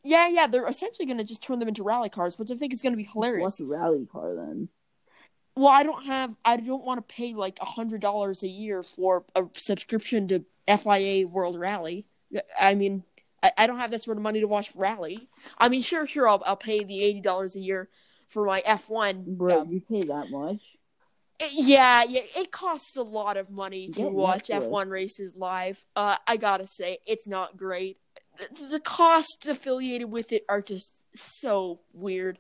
[0.04, 2.72] Yeah, yeah, they're essentially going to just turn them into rally cars, which I think
[2.72, 3.44] is going to be hilarious.
[3.44, 4.70] What's a rally car then?
[5.58, 8.82] Well, I don't have, I don't want to pay like a hundred dollars a year
[8.82, 12.06] for a subscription to FIA World Rally.
[12.58, 13.04] I mean,
[13.44, 15.28] I, I don't have that sort of money to watch rally.
[15.58, 17.90] I mean, sure, sure, I'll I'll pay the eighty dollars a year
[18.30, 19.26] for my F one.
[19.28, 20.62] Bro, you pay that much?
[21.52, 25.86] Yeah, yeah, it costs a lot of money to Get watch F1 races live.
[25.96, 27.98] Uh, I gotta say, it's not great.
[28.38, 32.40] The, the costs affiliated with it are just so weird.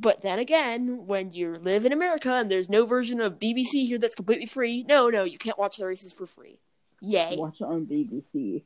[0.00, 3.98] But then again, when you live in America and there's no version of BBC here
[3.98, 6.60] that's completely free, no, no, you can't watch the races for free.
[7.00, 7.36] Yay.
[7.36, 8.62] Watch it on BBC.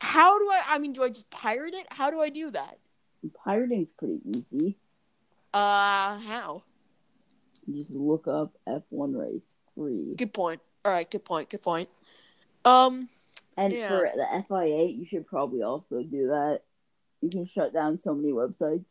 [0.00, 1.86] How do I, I mean, do I just pirate it?
[1.90, 2.78] How do I do that?
[3.44, 4.76] Pirating's pretty easy.
[5.52, 6.62] Uh, how?
[7.72, 10.14] Just look up F1 race free.
[10.16, 10.60] Good point.
[10.86, 11.88] Alright, good point, good point.
[12.64, 13.08] Um,
[13.56, 13.88] And Yeah.
[13.88, 16.62] for the FIA, you should probably also do that.
[17.20, 18.86] You can shut down so many websites.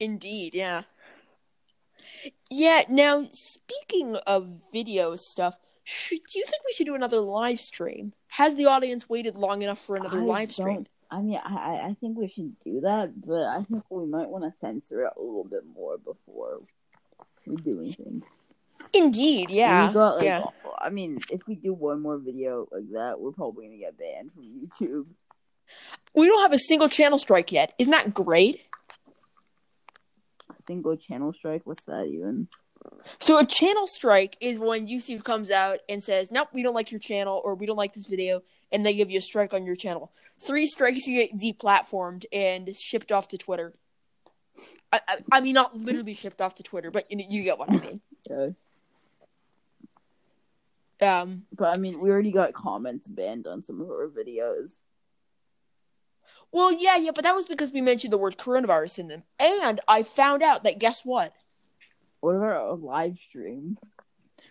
[0.00, 0.82] Indeed, yeah.
[2.50, 7.60] Yeah, now speaking of video stuff, should do you think we should do another live
[7.60, 8.14] stream?
[8.28, 10.86] Has the audience waited long enough for another I live stream?
[11.10, 14.44] I mean, I- I think we should do that, but I think we might want
[14.44, 16.60] to censor it a little bit more before
[17.46, 18.22] we do anything.
[18.92, 19.88] Indeed, yeah.
[19.88, 20.44] We got, like, yeah.
[20.78, 24.32] I mean, if we do one more video like that, we're probably gonna get banned
[24.32, 25.06] from YouTube.
[26.14, 27.72] We don't have a single channel strike yet.
[27.78, 28.60] Isn't that great?
[30.50, 31.62] A single channel strike?
[31.64, 32.48] What's that even?
[33.18, 36.90] So a channel strike is when YouTube comes out and says, "Nope, we don't like
[36.90, 39.64] your channel," or "We don't like this video," and they give you a strike on
[39.64, 40.12] your channel.
[40.38, 43.74] Three strikes, you get deplatformed and shipped off to Twitter.
[44.92, 47.72] I, I, I mean, not literally shipped off to Twitter, but you, you get what
[47.72, 48.00] I mean.
[48.30, 48.48] Yeah.
[51.20, 54.80] Um, But I mean, we already got comments banned on some of our videos.
[56.50, 59.80] well, yeah, yeah, but that was because we mentioned the word coronavirus in them, and
[59.88, 61.34] I found out that guess what?
[62.20, 63.76] What about a live stream?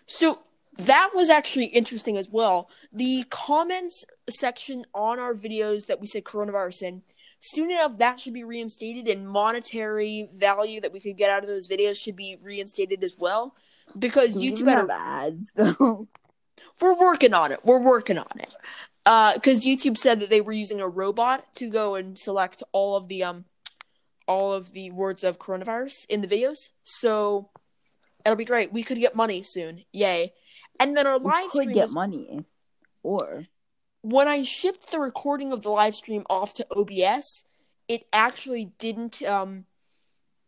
[0.06, 0.40] So
[0.76, 2.68] that was actually interesting as well.
[2.92, 7.02] The comments section on our videos that we said coronavirus in
[7.44, 11.48] soon enough that should be reinstated and monetary value that we could get out of
[11.48, 13.54] those videos should be reinstated as well
[13.98, 16.08] because we YouTube had a, ads though.
[16.80, 17.60] we're working on it.
[17.62, 18.54] We're working on it.
[19.04, 22.96] Uh, because YouTube said that they were using a robot to go and select all
[22.96, 23.44] of the um,
[24.26, 26.70] all of the words of coronavirus in the videos.
[26.82, 27.50] So
[28.24, 28.72] it'll be great.
[28.72, 29.84] We could get money soon.
[29.92, 30.32] Yay!
[30.80, 32.46] And then our we live could stream get was- money,
[33.02, 33.44] or
[34.04, 37.44] when I shipped the recording of the live stream off to OBS,
[37.88, 39.64] it actually didn't um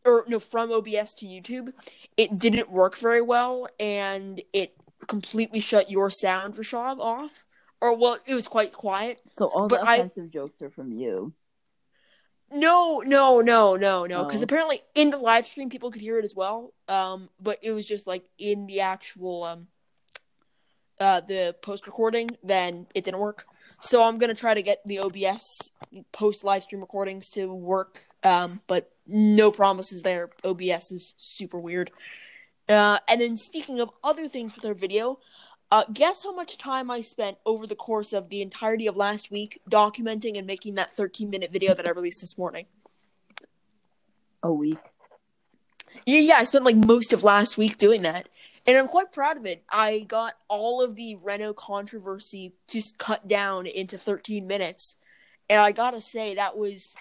[0.05, 1.73] or no from OBS to YouTube,
[2.17, 4.77] it didn't work very well and it
[5.09, 7.45] completely shut your sound Rashab off.
[7.81, 9.21] Or well, it was quite quiet.
[9.29, 11.33] so all But the I- offensive jokes are from you.
[12.53, 14.25] No, no, no, no, no.
[14.25, 14.45] Because Oh.
[14.45, 16.73] apparently in the live stream people could hear it as well.
[16.89, 19.67] Um, but it was just like in the actual um,
[20.99, 23.47] uh, the post recording, then it didn't work.
[23.81, 25.71] So I'm gonna try to get the OBS
[26.13, 28.01] post live stream recordings to work.
[28.23, 30.31] Um, but no promises there.
[30.45, 31.91] OBS is super weird.
[32.69, 35.19] Uh, and then speaking of other things with our video,
[35.71, 39.31] uh, guess how much time I spent over the course of the entirety of last
[39.31, 42.67] week documenting and making that 13 minute video that I released this morning?
[44.43, 44.79] A week.
[46.05, 48.29] Yeah, yeah, I spent like most of last week doing that.
[48.67, 49.63] And I'm quite proud of it.
[49.71, 54.97] I got all of the Renault controversy just cut down into 13 minutes.
[55.49, 56.97] And I gotta say, that was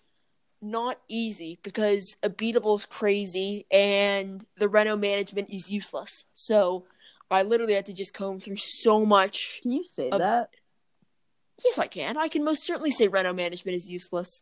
[0.62, 6.25] not easy because Abiteboul's crazy and the Renault management is useless.
[6.34, 6.86] So
[7.32, 10.49] I literally had to just comb through so much Can you say Of- that?
[11.63, 12.17] Yes, I can.
[12.17, 14.41] I can most certainly say Renault management is useless.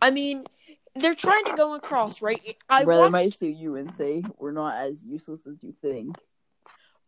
[0.00, 0.46] I mean,
[0.94, 2.56] they're trying to go across, right?
[2.68, 3.12] I Brother watched...
[3.12, 6.16] might sue you and say we're not as useless as you think.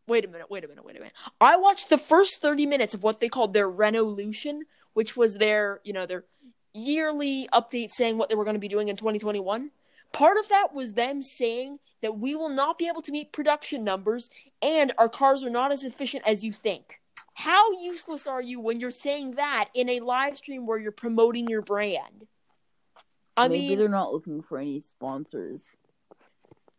[0.07, 1.14] Wait a minute, wait a minute, wait a minute.
[1.40, 4.61] I watched the first 30 minutes of what they called their Renaulution,
[4.93, 6.25] which was their, you know, their
[6.75, 9.71] yearly update saying what they were going to be doing in 2021.
[10.12, 13.83] Part of that was them saying that we will not be able to meet production
[13.83, 14.29] numbers
[14.61, 17.01] and our cars are not as efficient as you think.
[17.35, 21.49] How useless are you when you're saying that in a live stream where you're promoting
[21.49, 22.27] your brand?
[23.37, 25.64] I Maybe mean, they're not looking for any sponsors.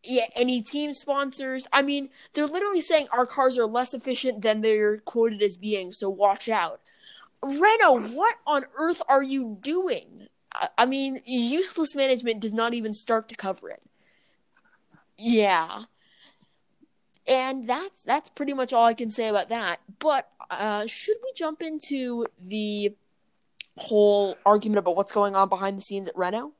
[0.05, 1.67] Yeah, any team sponsors.
[1.73, 5.91] I mean, they're literally saying our cars are less efficient than they're quoted as being,
[5.91, 6.81] so watch out.
[7.43, 10.27] Renault, what on earth are you doing?
[10.53, 13.81] I, I mean, useless management does not even start to cover it.
[15.17, 15.83] Yeah.
[17.27, 19.79] And that's that's pretty much all I can say about that.
[19.99, 22.95] But uh, should we jump into the
[23.77, 26.53] whole argument about what's going on behind the scenes at Renault?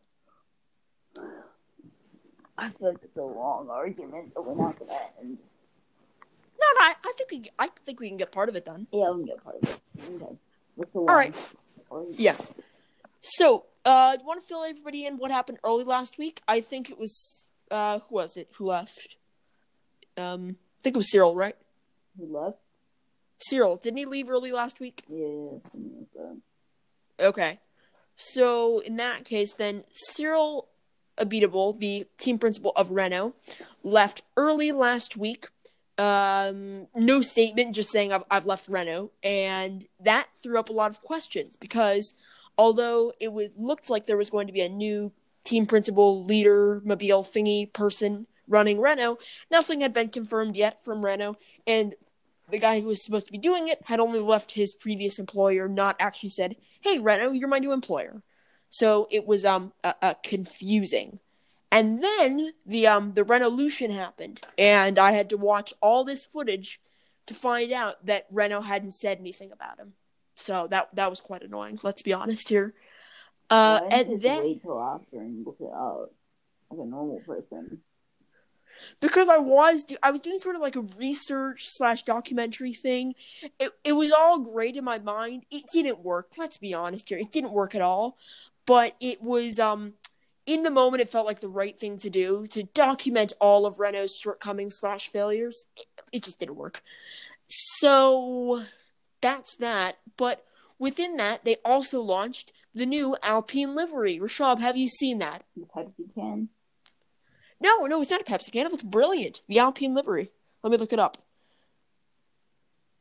[2.57, 5.37] I feel like it's a long argument, but we're not gonna end.
[6.59, 8.87] No, no, I, I think we I think we can get part of it done.
[8.91, 9.79] Yeah, we can get part of it.
[10.15, 10.35] Okay.
[10.75, 11.35] What's the All right.
[12.11, 12.35] Yeah.
[13.21, 16.41] So, uh, do you want to fill everybody in what happened early last week?
[16.47, 19.17] I think it was uh, who was it who left?
[20.17, 21.55] Um, I think it was Cyril, right?
[22.17, 22.57] Who left?
[23.39, 25.03] Cyril, didn't he leave early last week?
[25.09, 26.13] Yeah, something like
[27.17, 27.25] that.
[27.27, 27.59] Okay.
[28.15, 30.69] So in that case, then Cyril
[31.17, 33.33] Abiteboul, the team principal of Renault,
[33.83, 35.47] left early last week.
[35.97, 40.91] Um, no statement, just saying I've I've left Renault, and that threw up a lot
[40.91, 42.13] of questions because
[42.57, 45.13] although it was looked like there was going to be a new
[45.45, 51.37] team principal, leader, mobile thingy person running Renault, nothing had been confirmed yet from Renault,
[51.65, 51.95] and
[52.49, 55.67] the guy who was supposed to be doing it had only left his previous employer,
[55.69, 58.21] not actually said, "Hey, Renault, you're my new employer."
[58.75, 61.19] So it was um uh, uh, confusing.
[61.71, 66.81] And then the um the Renaulution happened, and I had to watch all this footage
[67.27, 69.93] to find out that Renault hadn't said anything about him.
[70.35, 71.79] So that that was quite annoying.
[71.83, 72.73] Let's be honest here.
[73.49, 76.11] Uh, didn't and then wait till after and look it up
[76.69, 77.79] like a normal person.
[78.99, 83.15] because I was do- I was doing sort of like a research slash documentary thing.
[83.57, 85.45] It it was all great in my mind.
[85.49, 86.33] It didn't work.
[86.37, 87.19] Let's be honest here.
[87.19, 88.17] It didn't work at all.
[88.65, 89.93] But it was um
[90.45, 93.79] in the moment it felt like the right thing to do to document all of
[93.79, 95.67] Renault's shortcomings slash failures.
[96.11, 96.81] It, just didn't work.
[97.47, 98.63] So
[99.21, 99.97] that's that.
[100.17, 100.45] But
[100.79, 104.19] within that, they also launched the new Alpine livery.
[104.19, 105.43] Rashab, have you seen that?
[105.55, 106.49] The Pepsi can.
[107.59, 108.65] No, no, it's not a Pepsi can.
[108.65, 109.41] It looks brilliant.
[109.47, 110.31] The Alpine livery.
[110.63, 111.17] Let me look it up.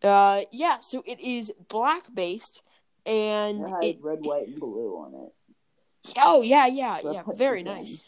[0.03, 0.79] Uh, yeah.
[0.81, 2.62] So it is black based,
[3.05, 3.98] and It it.
[4.03, 5.33] red, white, and blue on it.
[6.16, 7.22] Oh yeah, yeah, yeah.
[7.22, 7.76] Pepsi Very can.
[7.76, 8.00] nice.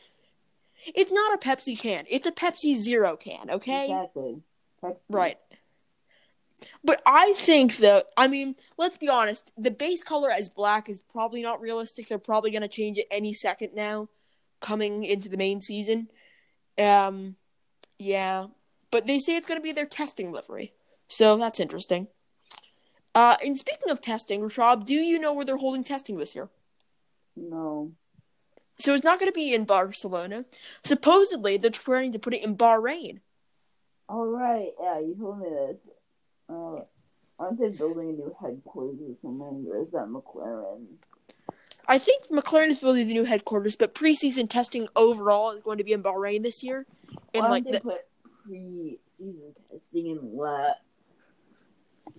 [0.95, 2.05] It's not a Pepsi can.
[2.09, 3.51] It's a Pepsi Zero can.
[3.51, 3.85] Okay.
[3.87, 4.43] Exactly.
[4.83, 4.97] Pepsi.
[5.09, 5.39] Right.
[6.85, 11.01] But I think that I mean, let's be honest, the base color as black is
[11.01, 12.09] probably not realistic.
[12.09, 14.09] They're probably going to change it any second now
[14.61, 16.09] coming into the main season.
[16.79, 17.37] Um
[17.99, 18.47] yeah,
[18.91, 20.75] but they say it's going to be their testing livery.
[21.09, 22.09] So that's interesting.
[23.15, 26.49] Uh and speaking of testing, Rashab, do you know where they're holding testing this year?
[27.37, 27.93] No.
[28.79, 30.45] So it's not going to be in Barcelona.
[30.85, 33.21] Supposedly, they're trying to put it in Bahrain.
[34.09, 34.71] All right.
[34.81, 35.77] Yeah, you told me this.
[36.49, 36.81] Uh,
[37.39, 39.67] aren't they building a new headquarters or something?
[39.69, 40.85] Or is that McLaren?
[41.89, 45.85] I think McLaren is building the new headquarters, but preseason testing overall is going to
[45.85, 46.85] be in Bahrain this year.
[47.33, 48.01] And Why like they the, put
[48.45, 50.71] pre-season testing in La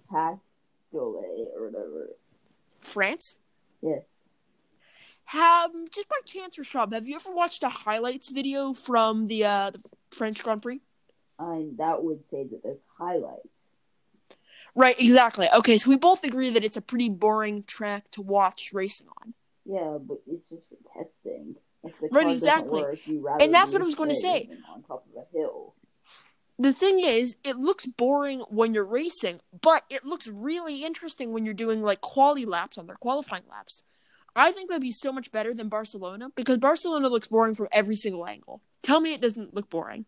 [0.10, 0.40] Castellet
[0.94, 2.10] or whatever?
[2.82, 3.40] France.
[3.82, 4.04] Yes.
[5.32, 9.72] Have just by chance, Rashab, have you ever watched a highlights video from the uh,
[9.72, 10.80] the French Grand Prix?
[11.38, 13.50] And that would say that there's highlights.
[14.74, 15.50] Right, exactly.
[15.54, 19.34] Okay, so we both agree that it's a pretty boring track to watch racing on.
[19.66, 21.56] Yeah, but it's just for testing.
[21.84, 22.82] If Right, exactly.
[22.82, 23.00] work,
[23.42, 24.50] And that's what I was going to say.
[24.74, 25.74] On top of a hill.
[26.58, 31.44] The thing is, it looks boring when you're racing, but it looks really interesting when
[31.44, 33.84] you're doing like quali laps on their qualifying laps.
[34.38, 37.96] I think that'd be so much better than Barcelona because Barcelona looks boring from every
[37.96, 38.62] single angle.
[38.84, 40.06] Tell me it doesn't look boring.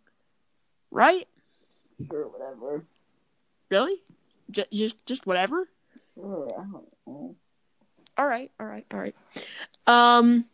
[0.91, 1.27] Right?
[2.07, 2.85] Sure, whatever.
[3.69, 4.01] Really?
[4.51, 5.69] J- just just whatever?
[6.15, 7.35] Sure, I don't know.
[8.17, 9.15] All right, all right, all right.
[9.87, 10.45] Um,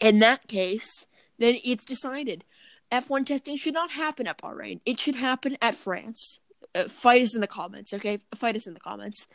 [0.00, 1.06] in that case,
[1.38, 2.44] then it's decided.
[2.90, 4.80] F1 testing should not happen at Bahrain.
[4.84, 6.40] It should happen at France.
[6.74, 8.18] Uh, fight us in the comments, okay?
[8.34, 9.26] Fight us in the comments.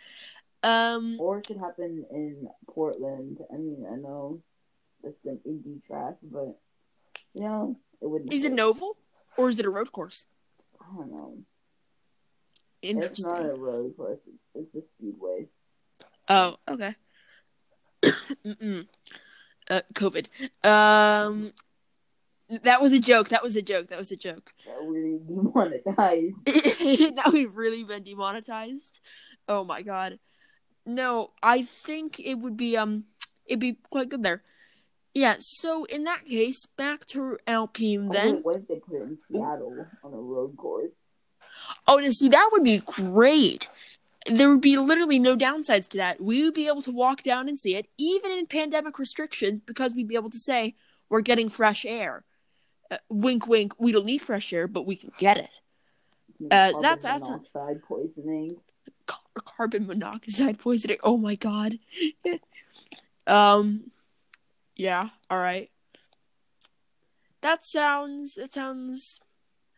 [0.64, 3.40] Um, Or it should happen in Portland.
[3.54, 4.42] I mean, I know
[5.04, 6.60] it's an Indy track, but
[7.34, 8.34] you know, it wouldn't.
[8.34, 8.98] is it an oval
[9.38, 10.26] or is it a road course?
[10.82, 11.38] I don't know.
[12.82, 13.12] Interesting.
[13.12, 14.28] It's not a road course.
[14.56, 15.48] It's, it's a speedway.
[16.30, 16.96] Oh, okay.
[19.70, 20.28] Uh, COVID.
[20.64, 21.52] Um,
[22.64, 23.28] that was a joke.
[23.28, 23.90] That was a joke.
[23.90, 24.54] That was a joke.
[24.66, 27.16] That really demonetized.
[27.16, 29.02] now we've really been demonetized.
[29.50, 30.20] Oh my god.
[30.88, 33.06] No, I think it would be um
[33.46, 34.42] it'd be quite good there.
[35.14, 38.42] Yeah, so in that case, back to Alpine then.
[38.44, 40.92] what if they put it in Seattle on a road course?
[41.88, 43.68] Oh, to see that would be great.
[44.30, 46.22] There would be literally no downsides to that.
[46.22, 49.94] We would be able to walk down and see it, even in pandemic restrictions, because
[49.96, 50.76] we'd be able to say
[51.10, 52.24] we're getting fresh air.
[52.92, 53.74] Uh, wink, wink.
[53.80, 55.50] We don't need fresh air, but we can get it.
[56.52, 58.58] Uh, so that's- that's monoxide poisoning.
[59.08, 60.98] Car- carbon monoxide poisoning.
[61.04, 61.80] Oh my god.
[63.28, 63.92] um
[64.76, 65.70] yeah, all right.
[67.42, 69.20] That sounds that sounds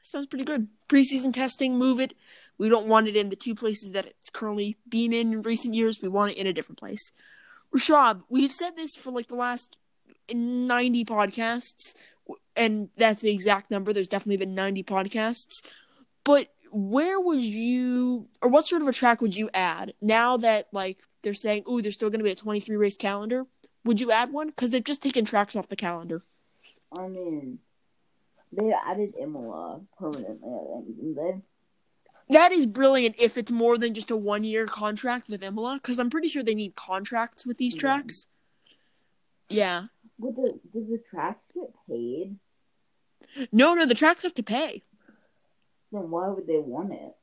[0.03, 0.67] sounds pretty good.
[0.87, 2.13] Preseason testing, move it.
[2.57, 5.73] We don't want it in the two places that it's currently been in in recent
[5.73, 6.01] years.
[6.01, 7.11] We want it in a different place.
[7.73, 9.77] Rashab, we've said this for like the last
[10.31, 11.93] 90 podcasts,
[12.55, 13.93] and that's the exact number.
[13.93, 15.63] There's definitely been 90 podcasts.
[16.23, 20.67] But where would you or what sort of a track would you add now that
[20.71, 23.45] like they're saying oh there's still going to be a 23 race calendar
[23.85, 26.23] would you add one because they've just taken tracks off the calendar
[26.97, 27.59] I mean,
[28.51, 31.41] they added Imola permanently, I think, didn't they?
[32.33, 35.97] that is brilliant if it's more than just a one year contract with Imola because
[35.99, 37.79] i'm pretty sure they need contracts with these Yeah.
[37.81, 38.27] tracks
[39.49, 39.83] yeah
[40.19, 42.37] Would the did the tracks get paid?
[43.51, 44.83] no no the tracks have to pay
[45.91, 47.15] Then why would they want it?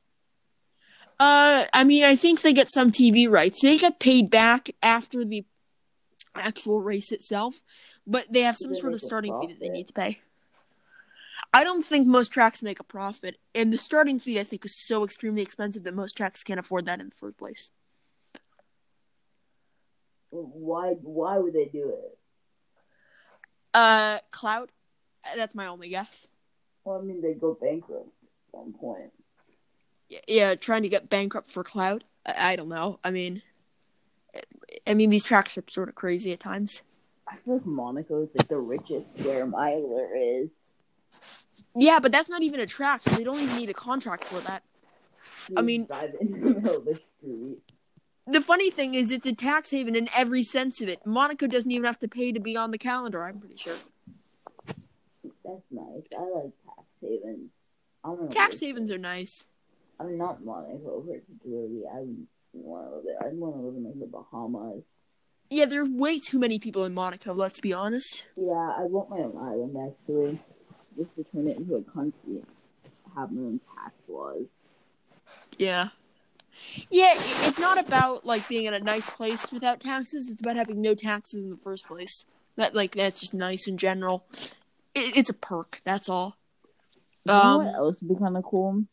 [1.19, 5.25] uh i mean i think they get some tv rights they get paid back after
[5.25, 5.43] the
[6.35, 7.59] actual race itself
[8.05, 10.19] but they have some they sort of starting fee that they need to pay
[11.53, 14.75] I don't think most tracks make a profit, and the starting fee I think is
[14.85, 17.71] so extremely expensive that most tracks can't afford that in the first place.
[20.29, 22.17] Why why would they do it?
[23.73, 24.71] Uh, clout.
[25.35, 26.27] That's my only guess.
[26.83, 28.09] Well, I mean, they go bankrupt
[28.57, 29.11] some point.
[30.27, 32.03] Yeah, trying to get bankrupt for cloud.
[32.25, 32.99] I, I don't know.
[33.03, 33.41] I mean,
[34.85, 36.81] I mean these tracks are sort of crazy at times.
[37.27, 40.49] I feel like Monaco is like the richest where Miler is.
[41.75, 43.01] Yeah, but that's not even a track.
[43.03, 44.63] So they don't even need a contract for that.
[45.55, 47.59] I mean- drive into the middle of the street.
[48.29, 51.05] The funny thing is, it's a tax haven in every sense of it.
[51.05, 53.23] Monaco doesn't even have to pay to be on the calendar.
[53.23, 53.75] I'm pretty sure.
[55.45, 56.03] That's nice.
[56.17, 57.51] I like tax havens.
[58.07, 59.43] I want Tax havens are nice.
[59.99, 61.83] I'm not Monaco particularly.
[61.91, 63.27] I wouldn't want to live there.
[63.27, 64.83] I'd want to live in like the Bahamas.
[65.49, 67.33] Yeah, there are way too many people in Monaco.
[67.33, 68.23] Let's be honest.
[68.37, 70.39] Yeah, I want my own island actually,
[70.97, 72.43] just to turn it into a country,
[73.13, 74.45] have my own tax laws.
[75.57, 75.89] Yeah.
[76.89, 80.29] Yeah, it's not about like being in a nice place without taxes.
[80.29, 82.25] It's about having no taxes in the first place.
[82.55, 84.25] That like that's just nice in general.
[84.95, 85.81] It, it's a perk.
[85.83, 86.37] That's all.
[87.27, 88.83] You know Um, what else would be kind of cool?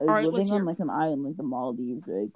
[0.00, 2.30] Like Alright, living on like an island, like the Maldives, like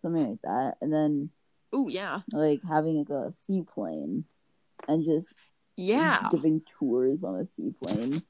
[0.00, 1.30] something like that, and then
[1.72, 4.24] Oh yeah, like having like a seaplane
[4.86, 5.34] and just
[5.76, 8.22] yeah, giving tours on a seaplane.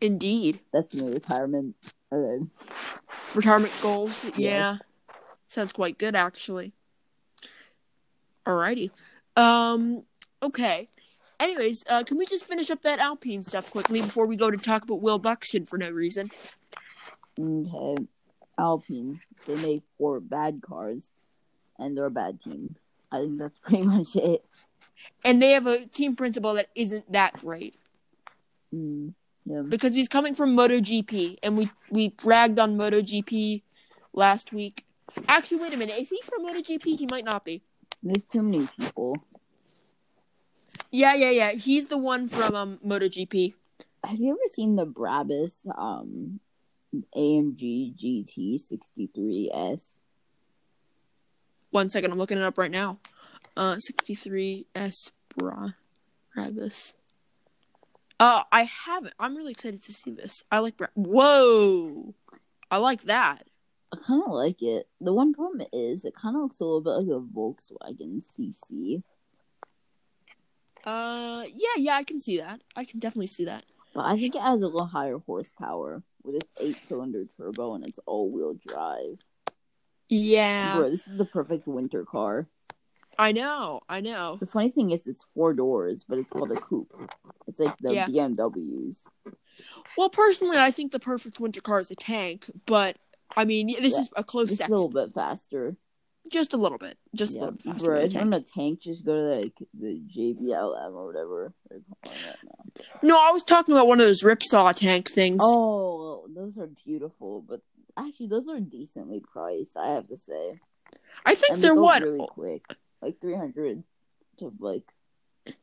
[0.00, 0.60] indeed.
[0.72, 1.74] That's my retirement.
[2.12, 2.44] Okay.
[3.34, 4.24] Retirement goals.
[4.36, 4.78] Yeah,
[5.46, 6.72] sounds quite good actually.
[8.46, 8.90] Alrighty.
[9.36, 10.04] Um.
[10.42, 10.88] Okay.
[11.40, 14.56] Anyways, uh, can we just finish up that Alpine stuff quickly before we go to
[14.56, 16.30] talk about Will Buxton for no reason?
[17.38, 18.04] Okay.
[18.58, 19.20] Alpine.
[19.46, 21.12] They make four bad cars,
[21.78, 22.74] and they're a bad team.
[23.12, 24.44] I think that's pretty much it.
[25.24, 27.76] And they have a team principal that isn't that great.
[28.74, 29.14] Mm,
[29.46, 29.62] yeah.
[29.62, 33.62] because he's coming from MotoGP, and we we bragged on MotoGP
[34.12, 34.84] last week.
[35.26, 36.98] Actually, wait a minute, is he from MotoGP?
[36.98, 37.62] He might not be.
[38.02, 39.16] There's too many people.
[40.90, 41.50] Yeah, yeah, yeah.
[41.52, 43.54] He's the one from um MotoGP.
[44.04, 46.40] Have you ever seen the Brabus um
[47.16, 49.98] AMG GT 63S?
[51.70, 52.98] One second, I'm looking it up right now.
[53.56, 55.70] Uh, 63S Bra
[56.36, 56.94] Brabus.
[58.20, 59.14] Uh, I haven't.
[59.20, 60.42] I'm really excited to see this.
[60.50, 60.76] I like.
[60.76, 62.14] Bra- Whoa,
[62.70, 63.46] I like that.
[63.92, 64.88] I kind of like it.
[65.00, 69.02] The one problem is it kind of looks a little bit like a Volkswagen CC,
[70.84, 72.60] Uh, yeah, yeah, I can see that.
[72.76, 73.64] I can definitely see that.
[73.94, 77.98] but I think it has a little higher horsepower with its eight-cylinder turbo and its
[78.06, 79.18] all-wheel drive.
[80.08, 82.48] Yeah, Bro, this is the perfect winter car.
[83.18, 84.36] I know, I know.
[84.40, 86.92] The funny thing is, it's four doors, but it's called a coupe.
[87.46, 88.06] It's like the Yeah.
[88.06, 89.06] BMWs.
[89.96, 92.96] Well, personally, I think the perfect winter car is a tank, but
[93.36, 95.76] I mean, this Yeah, is a close It's a little bit faster.
[96.30, 96.96] Just a little bit.
[97.14, 97.86] Just a Yeah, little bit faster.
[97.86, 98.08] bro.
[98.08, 98.80] than a tank.
[98.80, 102.82] a just go to like the JBLM or whatever they're calling it now.
[103.02, 105.40] No, I was talking about one of those ripsaw tank things.
[105.42, 107.60] Oh, those are beautiful, but
[107.96, 109.76] actually, those are decently priced.
[109.76, 110.58] I have to say.
[111.26, 112.64] I think And they're they what really oh, quick,
[113.02, 113.82] like three hundred
[114.38, 114.84] to like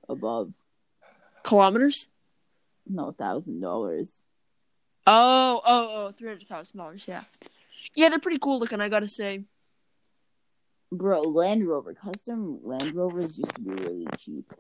[0.10, 0.54] above.
[1.44, 2.08] kilometers?
[2.88, 4.22] No, thousand dollars.
[5.08, 7.08] Oh, oh, oh, three hundred thousand dollars.
[7.08, 7.24] Yeah,
[7.96, 8.82] yeah, they're pretty cool looking.
[8.82, 9.44] I gotta say.
[10.92, 14.52] Bro, Land Rover custom Land Rovers used to be really cheap.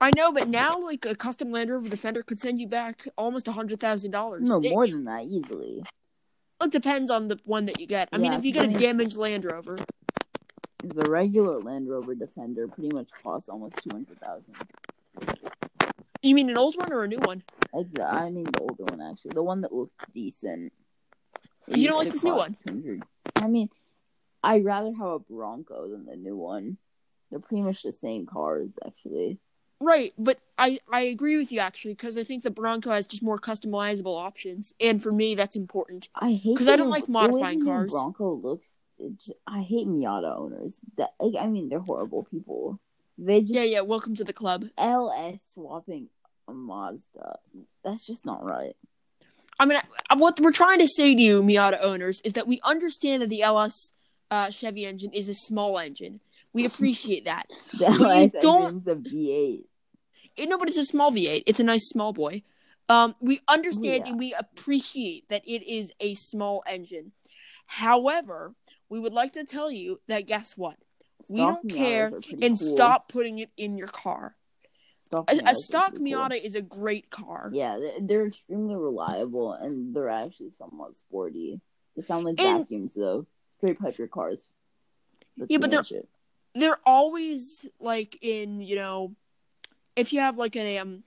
[0.00, 3.46] I know, but now like a custom Land Rover Defender could send you back almost
[3.48, 4.48] a hundred thousand dollars.
[4.48, 5.84] No, It, more than that easily.
[6.62, 8.08] it depends on the one that you get.
[8.12, 9.78] I mean, if you get a damaged Land Rover,
[10.82, 14.54] The regular Land Rover Defender pretty much costs almost two hundred thousand.
[16.22, 17.42] you mean an old one or a new one?
[17.72, 20.72] Like the, I mean the older one actually, the one that looked decent.
[21.68, 22.56] It You don't like this new one?
[22.66, 23.02] 200.
[23.36, 23.68] I mean,
[24.42, 26.78] I'd rather have a Bronco than the new one.
[27.30, 29.38] They're pretty much the same cars, actually.
[29.82, 33.22] Right, but I I agree with you actually because I think the Bronco has just
[33.22, 36.10] more customizable options, and for me that's important.
[36.14, 37.90] I hate because I don't like modifying cars.
[37.92, 38.76] Bronco looks.
[38.98, 40.80] just- I hate Miata owners.
[40.98, 42.78] That like, I mean, they're horrible people.
[43.16, 43.80] They just Yeah, yeah.
[43.80, 44.66] Welcome to the club.
[44.76, 46.08] LS swapping
[46.46, 47.38] a Mazda.
[47.82, 48.76] That's just not right.
[49.58, 49.78] I mean,
[50.16, 53.42] what we're trying to say to you, Miata owners, is that we understand that the
[53.42, 53.92] LS
[54.30, 56.20] uh, Chevy engine is a small engine.
[56.52, 57.46] We appreciate that.
[57.78, 59.64] The you LS don't- a V8.
[60.38, 61.42] Eh, no, but it's a small V8.
[61.46, 62.42] It's a nice small boy.
[62.88, 64.10] Um, we understand Yeah.
[64.10, 67.12] and we appreciate that it is a small engine.
[67.66, 68.54] However,
[68.88, 70.76] we would like to tell you that guess what?
[71.28, 72.06] We don't Miatas care
[72.42, 72.74] And cool.
[72.74, 74.34] stop putting it in your car.
[74.98, 76.20] Stock A, a stock pretty cool.
[76.28, 77.50] Miata is a great car.
[77.52, 81.60] Yeah, they- they're extremely reliable and they're actually somewhat sporty.
[81.94, 83.26] They sound like And- vacuums though.
[83.60, 84.48] Pipe your cars.
[85.36, 86.08] That's Yeah, but much it.
[86.54, 89.14] they're always like in you know
[89.96, 91.02] if you have like an um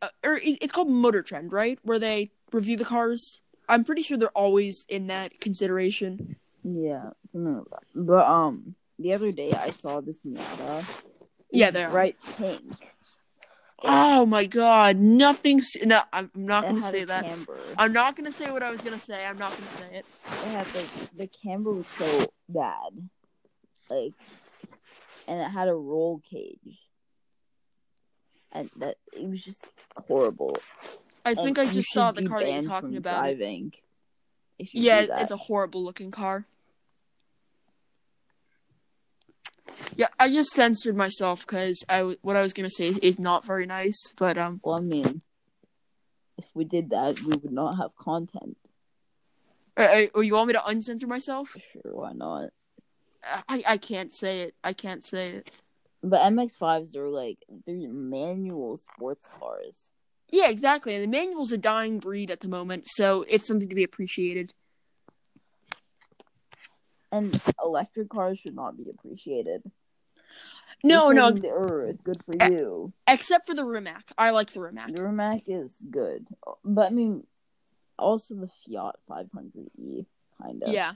[0.00, 4.16] uh, or it's called motor trend right where they review the cars i'm pretty sure
[4.18, 7.82] they're always in that consideration Yeah, something like that.
[7.94, 10.84] But um, the other day I saw this Miata.
[11.50, 11.90] Yeah, It's they are.
[11.90, 12.62] bright pink.
[13.84, 14.96] Oh my god.
[14.96, 17.24] Nothing's no i'm not gonna say that.
[17.24, 17.58] camber.
[17.78, 19.26] i'm not gonna say what i was gonna say.
[19.26, 20.06] I'm not gonna say it.
[20.26, 23.08] It had like the camber was so bad,
[23.88, 24.12] like,
[25.28, 26.78] and it had a roll cage,
[28.52, 29.64] and that it was just
[29.96, 30.56] horrible.
[31.24, 33.20] i think i And you just saw the car that you're talking about.
[33.20, 33.72] Driving.
[34.58, 36.46] If you yeah it's a horrible looking car
[40.02, 43.44] yeah i just censored myself because i w- what i was gonna say is not
[43.44, 45.22] very nice but um Well, I mean,
[46.38, 48.56] if we did that, we would not have content.
[49.76, 51.56] Uh, uh, you want me to uncensor myself?
[51.72, 52.50] Sure, why not?
[53.48, 54.54] I, I can't say it.
[54.64, 55.50] I can't say it.
[56.02, 59.90] But MX5s are like they're manual sports cars.
[60.30, 60.94] Yeah, exactly.
[60.94, 64.52] And the manual's a dying breed at the moment, so it's something to be appreciated.
[67.12, 69.62] And electric cars should not be appreciated.
[70.84, 72.02] No, no, the earth.
[72.04, 72.92] Good for you.
[73.08, 74.12] except for the Rimac.
[74.18, 74.92] I like the Rimac.
[74.92, 76.26] The Rimac is good,
[76.64, 77.24] but I mean,
[77.98, 80.06] also the Fiat 500e
[80.42, 80.72] kind of.
[80.72, 80.94] Yeah,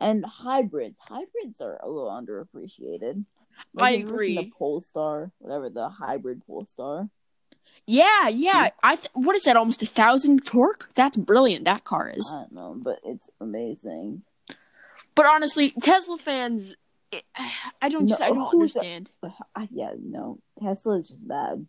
[0.00, 3.24] And hybrids, hybrids are a little underappreciated.
[3.76, 4.36] I have you agree.
[4.36, 7.08] The Polestar, whatever the hybrid Polestar.
[7.86, 8.70] yeah, yeah.
[8.82, 9.56] I th- what is that?
[9.56, 10.88] Almost a thousand torque.
[10.94, 11.64] That's brilliant.
[11.66, 12.32] That car is.
[12.34, 14.22] I don't know, but it's amazing.
[15.14, 16.74] But honestly, Tesla fans,
[17.12, 17.24] it,
[17.80, 18.06] I don't.
[18.06, 19.10] No, I don't understand.
[19.54, 21.66] I, yeah, no, Tesla is just bad.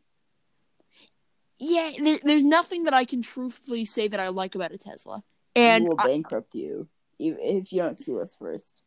[1.60, 5.24] Yeah, there, there's nothing that I can truthfully say that I like about a Tesla.
[5.56, 6.88] And we will I- bankrupt you
[7.20, 8.82] if, if you don't sue us first.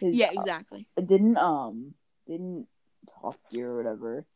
[0.00, 0.86] yeah, uh, exactly.
[0.96, 1.94] didn't um
[2.26, 2.66] didn't
[3.20, 4.26] Top Gear or whatever.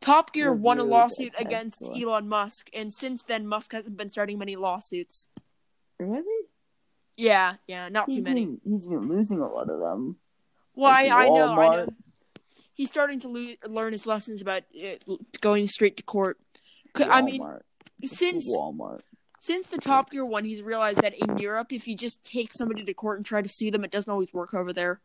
[0.00, 2.00] Top Gear won a lawsuit a against Tesla.
[2.00, 5.28] Elon Musk, and since then, Musk hasn't been starting many lawsuits.
[5.98, 6.46] Really?
[7.16, 8.46] Yeah, yeah, not He's too many.
[8.46, 10.16] Been, he's been losing a lot of them.
[10.78, 11.88] Well, I, I know, I know.
[12.72, 16.38] He's starting to learn his lessons about uh, going straight to court.
[16.94, 17.44] I mean,
[18.04, 19.00] since Walmart.
[19.40, 22.84] since the Top Gear one, he's realized that in Europe, if you just take somebody
[22.84, 25.00] to court and try to sue them, it doesn't always work over there.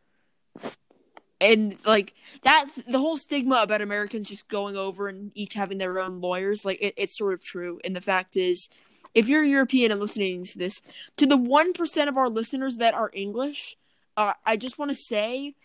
[1.42, 2.14] And like
[2.44, 6.64] that's the whole stigma about Americans just going over and each having their own lawyers.
[6.64, 7.80] Like it, it's sort of true.
[7.84, 8.70] And the fact is,
[9.16, 10.82] if you're European and listening to this,
[11.18, 13.76] to the one percent of our listeners that are English,
[14.16, 15.56] uh, I just want to say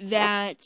[0.00, 0.62] that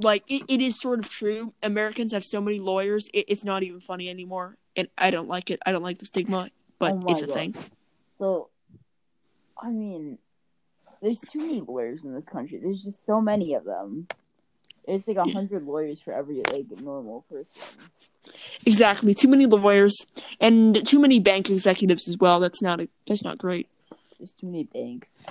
[0.00, 1.52] like it, it is sort of true.
[1.62, 4.56] Americans have so many lawyers, it, it's not even funny anymore.
[4.76, 5.60] And I don't like it.
[5.64, 7.34] I don't like the stigma, but Oh it's a God.
[7.34, 7.54] thing.
[8.18, 8.48] So,
[9.60, 10.18] I mean,
[11.00, 12.58] there's too many lawyers in this country.
[12.58, 14.08] There's just so many of them.
[14.86, 17.62] There's like a hundred lawyers for every like normal person.
[18.66, 19.14] Exactly.
[19.14, 20.06] Too many lawyers
[20.40, 22.40] and too many bank executives as well.
[22.40, 23.68] That's not a, that's not great.
[24.18, 25.24] There's too many banks.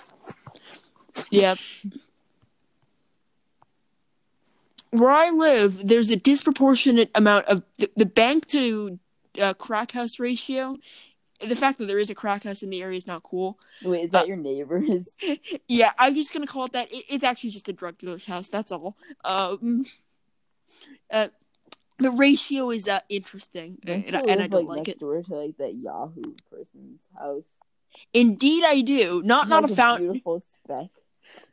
[1.30, 1.56] Yeah.
[4.94, 9.00] Where I live, there's a disproportionate amount of the, the bank to
[9.41, 10.78] uh, crack house ratio.
[11.41, 13.58] The fact that there is a crack house in the area is not cool.
[13.84, 15.10] Wait, is Uh, that your neighbors?
[15.68, 16.94] Yeah, I'm just gonna call it that.
[16.94, 18.50] It, it's actually just a drug dealer's house.
[18.50, 18.96] That's all.
[19.26, 19.84] Um,
[21.12, 21.30] uh,
[21.98, 25.00] the ratio is uh, interesting, Don't and, I- and I don't like, like next it.
[25.00, 27.50] door to like that Yahoo person's house.
[28.14, 29.22] Indeed, I do.
[29.26, 30.00] Not not a found.
[30.04, 30.89] beautiful spec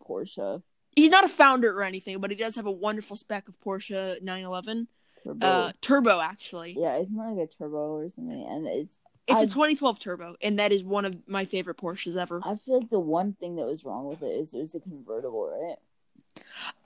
[0.07, 0.63] Porsche
[0.97, 4.21] He's not a founder or anything, but he does have a wonderful spec of Porsche
[4.23, 4.89] 911
[5.23, 5.47] turbo.
[5.47, 6.21] uh, turbo.
[6.21, 8.45] Actually, yeah, it's not like a turbo or something?
[8.49, 12.17] And it's it's a I- 2012 turbo, and that is one of my favorite Porsches
[12.17, 12.41] ever.
[12.45, 14.81] I feel like the one thing that was wrong with it is it was a
[14.81, 15.77] convertible, right?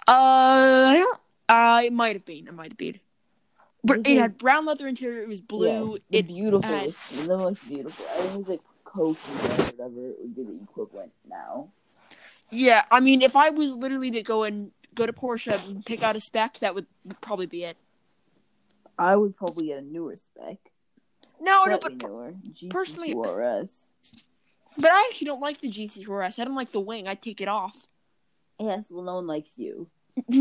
[0.07, 1.21] Uh, I don't.
[1.49, 2.47] Uh, it might have been.
[2.49, 3.01] It might have been.
[3.83, 5.23] But it had brown leather interior.
[5.23, 5.93] It was blue.
[5.95, 8.05] Yes, it beautiful, had- was the most beautiful.
[8.11, 9.33] I think it was like Coke or
[9.65, 11.69] whatever it would be the equivalent now.
[12.55, 16.03] Yeah, I mean, if I was literally to go and go to Porsche and pick
[16.03, 16.87] out a spec, that would
[17.21, 17.77] probably be it.
[18.99, 20.59] I would probably get a newer spec.
[21.41, 22.35] No, no, slightly but newer.
[22.53, 23.91] GT2 personally- RS.
[24.79, 26.39] but I actually don't like the GT4S.
[26.39, 27.09] I don't like the wing.
[27.09, 27.89] I'd take it off.
[28.61, 29.89] Yes, well, no one likes you.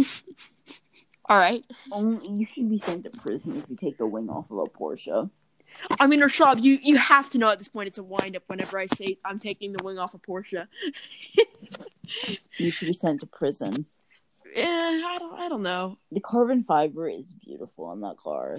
[1.26, 1.66] All right.
[1.96, 5.30] You should be sent to prison if you take the wing off of a Porsche.
[6.00, 8.44] I mean, Rashad, you you have to know at this point it's a wind up.
[8.48, 10.68] Whenever I say I'm taking the wing off a Porsche,
[12.58, 13.86] You should be sent to prison.
[14.56, 14.66] Yeah,
[15.08, 15.98] I don't I don't know.
[16.12, 18.58] The carbon fiber is beautiful on that car.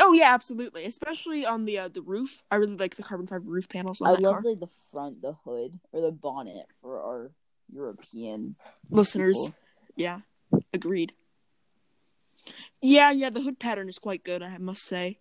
[0.00, 0.84] Oh yeah, absolutely.
[0.86, 2.42] Especially on the uh, the roof.
[2.50, 4.42] I really like the carbon fiber roof panels on I that love car.
[4.44, 7.30] like the front, the hood, or the bonnet for our
[7.72, 8.56] European
[8.90, 9.54] Listeners, people.
[9.96, 10.20] yeah,
[10.72, 11.12] agreed.
[12.82, 14.42] Yeah, yeah, the hood pattern is quite good.
[14.42, 15.18] I must say.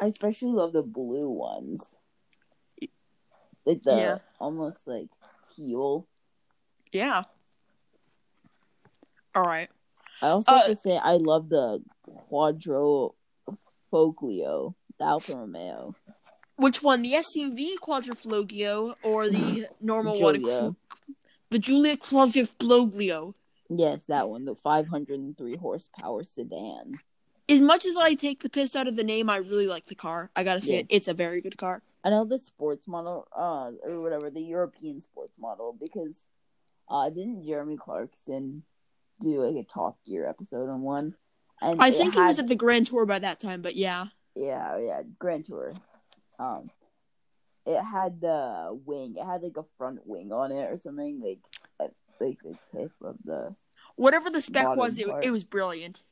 [0.00, 1.82] I especially love the blue ones.
[3.64, 4.18] Like the Yeah.
[4.40, 5.08] almost like
[5.54, 6.06] teal.
[6.92, 7.22] Yeah.
[9.34, 9.70] All right.
[10.20, 11.82] I also Uh, have to say I love the
[12.30, 13.14] Quadro
[13.92, 15.94] Foglio, the Alfa Romeo.
[16.56, 20.76] Which one, the SUV Quadrifoglio or the normal one?
[21.50, 23.34] The Giulia Quadrifoglio.
[23.68, 26.98] Yes, that one, the 503 horsepower sedan.
[27.52, 29.94] As much as I take the piss out of the name, I really like the
[29.94, 30.30] car.
[30.34, 30.86] I gotta say Yes.
[30.88, 30.94] it.
[30.94, 31.82] It's a very good car.
[32.02, 36.16] I know the sports model, uh, or whatever, the European sports model, because
[36.88, 38.64] uh, didn't Jeremy Clarkson
[39.20, 41.14] do like a Top Gear episode on one?
[41.60, 44.06] And I think he was at the Grand Tour by that time, but yeah.
[44.34, 45.74] yeah, yeah, Grand Tour.
[46.38, 46.70] Um,
[47.66, 49.14] it had the wing.
[49.16, 51.38] It had like a front wing on it or something, like
[52.18, 53.54] like the tip of the.
[53.96, 56.02] Whatever the spec was, it, it was brilliant.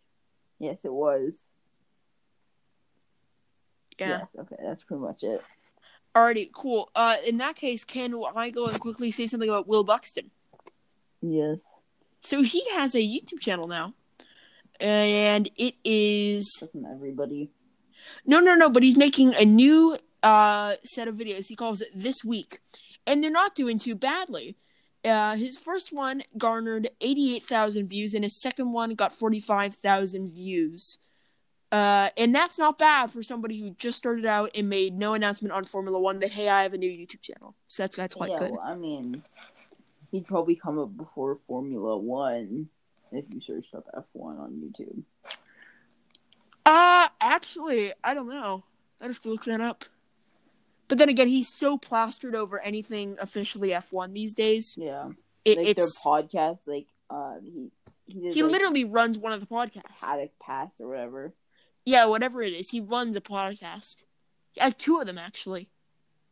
[0.60, 1.46] Yes, it was.
[3.98, 4.20] Yeah.
[4.20, 4.36] Yes.
[4.38, 5.42] Okay, that's pretty much it.
[6.14, 6.90] Alrighty, cool.
[6.94, 10.30] Uh, in that case, can I go and quickly say something about Will Buxton?
[11.22, 11.62] Yes.
[12.20, 13.94] So he has a YouTube channel now,
[14.78, 17.50] and it is Doesn't everybody?
[18.26, 18.68] no, no, no.
[18.68, 21.46] But he's making a new uh set of videos.
[21.46, 22.60] He calls it this week,
[23.06, 24.56] and they're not doing too badly.
[25.04, 30.30] Uh, his first one garnered eighty-eight thousand views, and his second one got forty-five thousand
[30.30, 30.98] views.
[31.72, 35.52] Uh, and that's not bad for somebody who just started out and made no announcement
[35.52, 37.54] on Formula One that hey, I have a new YouTube channel.
[37.68, 38.38] So that's that's quite yeah.
[38.40, 38.50] good.
[38.50, 39.22] Well, I mean,
[40.10, 42.68] he'd probably come up before Formula One
[43.12, 45.02] if you searched up F one on YouTube.
[46.66, 48.64] Uh, actually, I don't know.
[49.00, 49.84] I have to look that up.
[50.90, 54.74] But then again, he's so plastered over anything officially F1 these days.
[54.76, 55.10] Yeah.
[55.44, 57.70] It, like their podcast, like uh, he
[58.06, 60.00] he did he like, literally runs one of the podcasts.
[60.02, 61.32] paddock pass or whatever.
[61.84, 64.02] Yeah, whatever it is, he runs a podcast.
[64.54, 65.70] Yeah, two of them actually.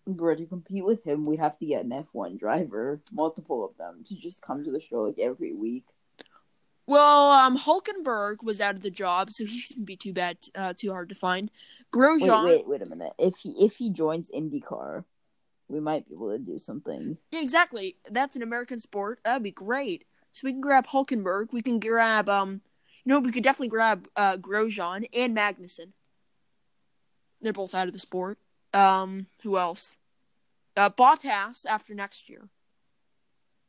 [0.09, 3.77] Bro, to compete with him, we'd have to get an F one driver, multiple of
[3.77, 5.85] them, to just come to the show like every week.
[6.89, 10.73] Well, um, Hulkenberg was out of the job, so he shouldn't be too bad, uh,
[10.75, 11.51] too hard to find.
[11.93, 13.13] Grosjean, Wait, wait, wait a minute.
[13.19, 15.05] If he if he joins IndyCar,
[15.69, 17.17] we might be able to do something.
[17.31, 17.97] yeah, exactly.
[18.11, 19.21] That's an American sport.
[19.25, 20.05] That'd be great.
[20.33, 21.53] So we can grab Hulkenberg.
[21.53, 22.61] We can grab, um,
[23.05, 25.93] you know, we could definitely grab uh, Grosjean and Magnussen.
[27.41, 28.39] They're both out of the sport.
[28.75, 29.97] Um, who else?
[30.77, 32.49] Uh, Bottas after next year.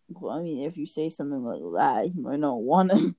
[0.09, 3.15] Well, I mean, if you say something like that, he might not want to.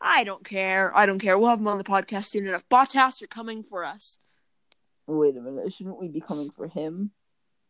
[0.00, 0.96] I don't care.
[0.96, 1.38] I don't care.
[1.38, 2.66] We'll have him on the podcast soon enough.
[2.70, 4.18] Bottas are coming for us.
[5.10, 7.10] Wait a minute, shouldn't we be coming for him?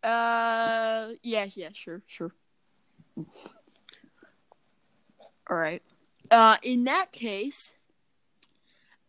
[0.02, 2.32] Uh, yeah, yeah, sure, sure.
[5.48, 5.82] All right.
[6.30, 7.72] Uh, in that case,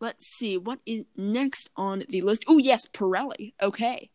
[0.00, 2.44] let's see what is next on the list.
[2.48, 3.52] Oh, yes, Pirelli.
[3.62, 4.08] Okay.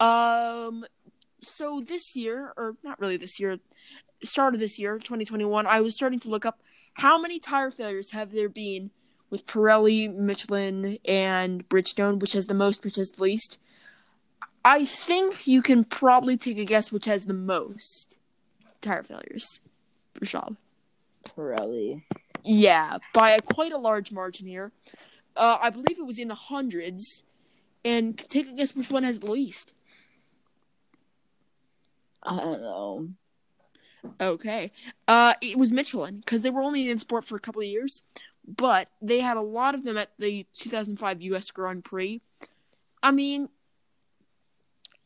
[0.00, 0.86] Um,
[1.42, 3.58] so this year, or not really this year,
[4.22, 6.60] start of this year, 2021, I was starting to look up
[6.94, 8.90] how many tire failures have there been
[9.30, 13.60] with Pirelli, Michelin, and Bridgestone, which has the most, which has the least.
[14.64, 18.18] I think you can probably take a guess which has the most
[18.82, 19.60] tire failures.
[20.20, 20.56] Rashad.
[21.24, 22.02] Pirelli.
[22.42, 24.72] Yeah, by a, quite a large margin here.
[25.36, 27.22] Uh, I believe it was in the hundreds.
[27.82, 29.72] And take a guess which one has the least.
[32.22, 33.08] I don't know.
[34.20, 34.70] Okay.
[35.08, 38.02] Uh, it was Michelin because they were only in sport for a couple of years,
[38.56, 41.50] but they had a lot of them at the 2005 U.S.
[41.50, 42.20] Grand Prix.
[43.02, 43.48] I mean,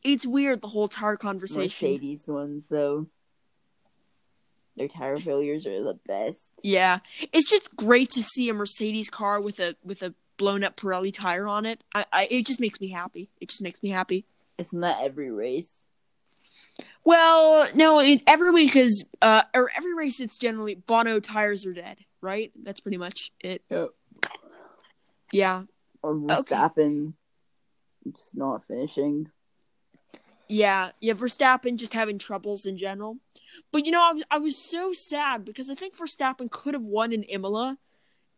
[0.03, 1.89] it's weird the whole tire conversation.
[1.89, 3.07] Mercedes ones though.
[4.77, 6.51] Their tire failures are the best.
[6.61, 6.99] Yeah,
[7.31, 11.13] it's just great to see a Mercedes car with a with a blown up Pirelli
[11.13, 11.81] tire on it.
[11.93, 13.29] I, I it just makes me happy.
[13.39, 14.25] It just makes me happy.
[14.57, 15.85] Isn't that every race?
[17.05, 21.73] Well, no, it, every week is uh or every race it's generally Bono tires are
[21.73, 22.51] dead, right?
[22.61, 23.61] That's pretty much it.
[23.69, 23.89] Yep.
[25.31, 25.63] Yeah.
[26.01, 26.55] Or Okay.
[26.55, 27.13] Verstappen
[28.13, 29.29] just not finishing.
[30.47, 33.17] Yeah, yeah, Verstappen just having troubles in general.
[33.71, 36.83] But you know, I was I was so sad because I think Verstappen could have
[36.83, 37.77] won in Imola.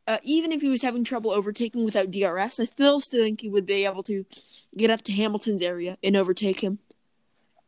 [0.05, 3.49] Uh, even if he was having trouble overtaking without DRS, I still still think he
[3.49, 4.25] would be able to
[4.77, 6.79] get up to Hamilton's area and overtake him.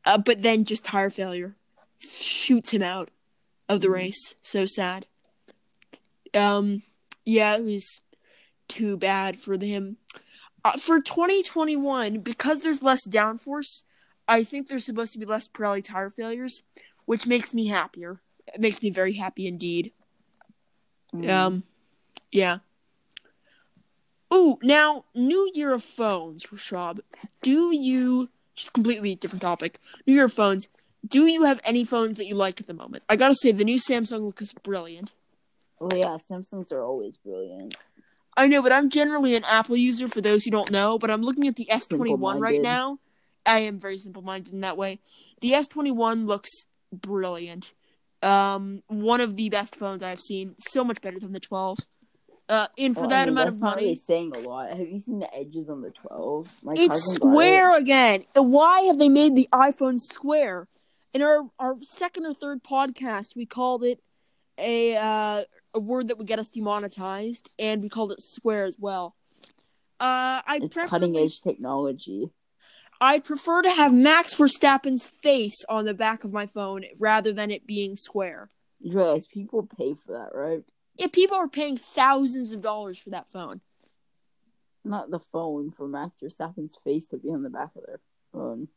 [0.06, 1.56] Uh, but then just tire failure
[2.00, 3.10] shoots him out
[3.68, 4.36] of the race.
[4.42, 5.06] So sad.
[6.34, 6.84] Um,
[7.26, 8.02] yeah, it was
[8.68, 9.98] too bad for him.
[10.64, 13.84] Uh, for 2021, because there's less downforce,
[14.28, 16.64] I think there's supposed to be less Pirelli tire failures,
[17.06, 18.22] which makes me happier.
[18.54, 19.92] It makes me very happy indeed.
[21.14, 21.30] Mm.
[21.30, 21.64] Um,
[22.32, 22.60] yeah.
[24.34, 27.00] Ooh, now new year of phones, Rashab.
[27.42, 29.80] Do you just completely different topic?
[30.06, 30.68] New year of phones.
[31.08, 33.04] Do you have any phones that you like at the moment?
[33.10, 35.14] I gotta say, the new Samsung looks brilliant.
[35.80, 37.76] Well, yeah, Samsungs are always brilliant.
[38.36, 41.22] I know, but I'm generally an Apple user for those who don't know, but I'm
[41.22, 43.00] looking at the S21 right now.
[43.46, 45.00] I am very simple minded in that way.
[45.42, 47.74] The S21 looks brilliant.
[48.22, 50.56] Um, one of the best phones I've seen.
[50.60, 51.80] So much better than the 12.
[52.50, 54.70] Uh, and for I that mean, amount of money, really saying a lot.
[54.70, 56.48] Have you seen the edges on the 12?
[56.64, 57.82] My it's square it.
[57.84, 58.26] again.
[58.34, 60.68] Why have they made the iPhone square?
[61.14, 64.02] In our our second or third podcast, we called it
[64.58, 65.44] a uh,
[65.74, 69.16] a word that would get us demonetized, and we called it square as well.
[70.00, 72.30] Uh, I It's cutting edge technology.
[73.02, 77.50] I'd prefer to have Max Verstappen's face on the back of my phone rather than
[77.50, 78.50] it being square.
[78.82, 80.64] You realize people pay for that, right?
[80.96, 83.62] Yeah, people are paying thousands of dollars for that phone.
[84.84, 88.00] Not the phone for Max Verstappen's face to be on the back of their
[88.34, 88.68] phone.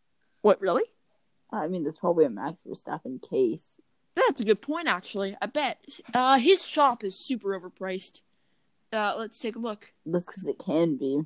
[0.43, 0.85] What, really?
[1.51, 3.81] I mean, there's probably a Max Verstappen case.
[4.15, 5.37] That's a good point, actually.
[5.41, 5.85] I bet.
[6.13, 8.23] Uh, his shop is super overpriced.
[8.93, 9.93] Uh, let's take a look.
[10.05, 11.23] That's because it can be.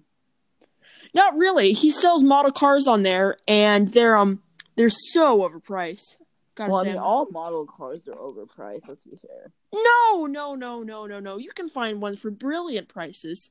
[1.14, 1.72] Not really.
[1.72, 4.42] He sells model cars on there, and they're um
[4.76, 6.16] they're so overpriced.
[6.54, 8.88] Gotta Well, I mean, all model cars are overpriced.
[8.88, 9.52] Let's be fair.
[9.74, 11.38] no, no, no, no, no, no.
[11.38, 13.50] You can find ones for brilliant prices.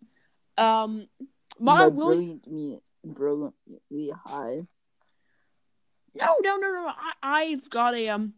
[0.58, 1.08] Um,
[1.60, 2.08] my By Will.
[2.08, 4.62] brilliant, brilliantly high.
[6.16, 6.88] No, no, no, no.
[6.88, 8.34] I, I've got a um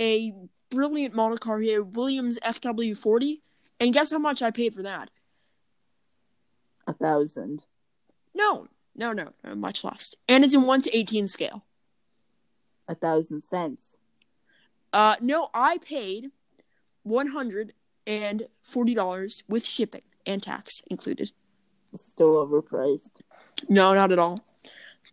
[0.00, 0.32] a
[0.70, 3.40] brilliant model car here, Williams FW40,
[3.78, 5.10] and guess how much I paid for that?
[6.86, 7.62] A thousand.
[8.34, 10.14] No, no, no, no much less.
[10.28, 11.64] And it's in one to eighteen scale.
[12.88, 13.96] A thousand cents.
[14.92, 16.30] Uh, no, I paid
[17.02, 17.74] one hundred
[18.06, 21.32] and forty dollars with shipping and tax included.
[21.94, 23.20] Still overpriced.
[23.68, 24.44] No, not at all.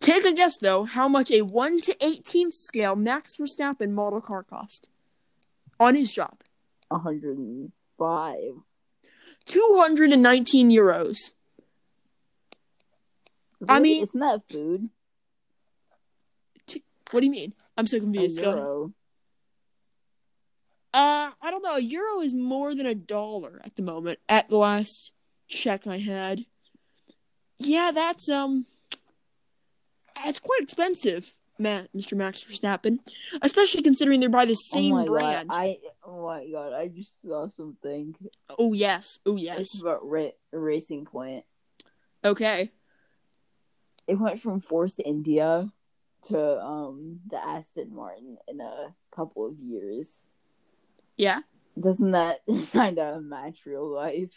[0.00, 4.42] Take a guess though, how much a one to eighteen scale Max Verstappen model car
[4.44, 4.88] cost
[5.80, 6.44] on his shop?
[6.90, 8.52] Hundred and five.
[9.44, 11.32] Two hundred and nineteen euros.
[13.68, 14.88] I mean- isn't that food?
[17.10, 17.54] What do you mean?
[17.76, 18.38] I'm so A confused.
[18.38, 18.54] Ahead.
[18.54, 18.92] euro.
[20.92, 21.76] Uh, I don't know.
[21.76, 24.18] A euro is more than a dollar at the moment.
[24.28, 25.12] At the last
[25.48, 26.44] check I had.
[27.56, 28.66] Yeah, that's um,
[30.24, 32.16] that's quite expensive, Matt, Mr.
[32.16, 32.98] Max Verstappen,
[33.42, 35.48] especially considering they're by the same oh my brand.
[35.48, 35.56] god!
[35.58, 36.72] I oh my god!
[36.72, 38.14] I just saw something.
[38.58, 39.80] Oh yes, oh It's yes.
[39.80, 41.44] about ra- Racing Point.
[42.24, 42.70] Okay.
[44.06, 45.70] It went from Force India
[46.26, 50.24] to um the Aston Martin in a couple of years.
[51.16, 51.40] Yeah.
[51.78, 52.40] Doesn't that
[52.72, 54.32] kind of match real life?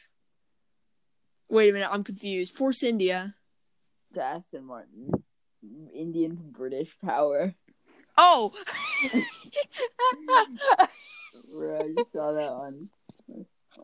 [1.49, 1.89] Wait a minute.
[1.91, 2.53] I'm confused.
[2.55, 3.35] Force India.
[4.13, 5.20] To Aston Martin,
[5.93, 7.53] Indian British power.
[8.17, 8.53] Oh.
[11.55, 12.89] Bro, I just saw that on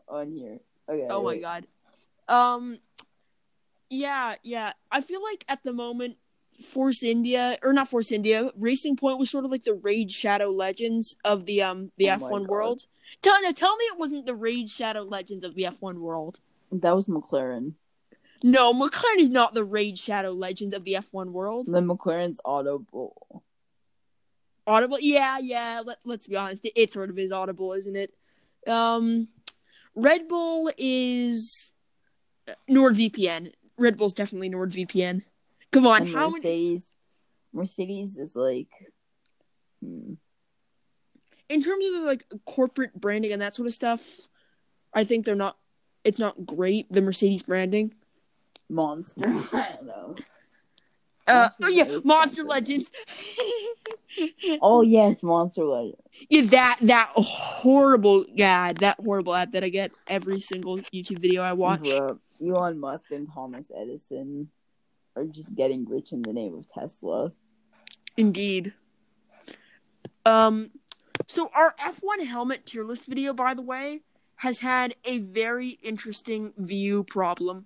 [0.07, 0.59] on here.
[0.89, 1.07] Okay.
[1.09, 1.65] Oh my god.
[2.27, 2.79] Um
[3.89, 4.73] yeah, yeah.
[4.91, 6.17] I feel like at the moment
[6.61, 10.49] Force India or not Force India, Racing Point was sort of like the Raid Shadow
[10.49, 12.83] Legends of the um the Oh F1 world.
[13.21, 16.39] Tell no, tell me it wasn't the Raid Shadow Legends of the F1 world.
[16.71, 17.73] That was McLaren.
[18.43, 21.67] No, McLaren is not the Raid Shadow Legends of the F1 world.
[21.67, 23.43] The McLaren's Audible.
[24.65, 25.81] Audible, yeah, yeah.
[25.85, 28.13] Let, let's be honest, it, it sort of is Audible, isn't it?
[28.67, 29.29] Um,
[29.95, 31.73] Red Bull is
[32.47, 33.53] uh, NordVPN.
[33.77, 35.23] Red Bull's definitely NordVPN.
[35.71, 36.33] Come on, And how many?
[36.33, 36.95] Mercedes.
[37.53, 38.69] Mercedes is like.
[39.83, 40.13] Hmm.
[41.49, 44.03] In terms of like corporate branding and that sort of stuff,
[44.93, 45.57] I think they're not.
[46.03, 46.91] It's not great.
[46.91, 47.93] The Mercedes branding.
[48.69, 49.27] Monster.
[49.53, 50.15] I don't know.
[51.25, 51.99] Uh, oh yeah.
[52.03, 52.91] Monster Legends.
[54.61, 56.01] Oh yes, Monster Legends.
[56.27, 61.43] yeah, that that horrible, yeah, that horrible ad that I get every single YouTube video
[61.43, 61.87] I watch.
[62.41, 64.49] Elon Musk and Thomas Edison
[65.15, 67.31] are just getting rich in the name of Tesla.
[68.15, 68.73] Indeed.
[70.25, 70.71] Um,
[71.27, 74.01] so our F1 helmet tier list video, by the way,
[74.35, 77.65] has had a very interesting view problem.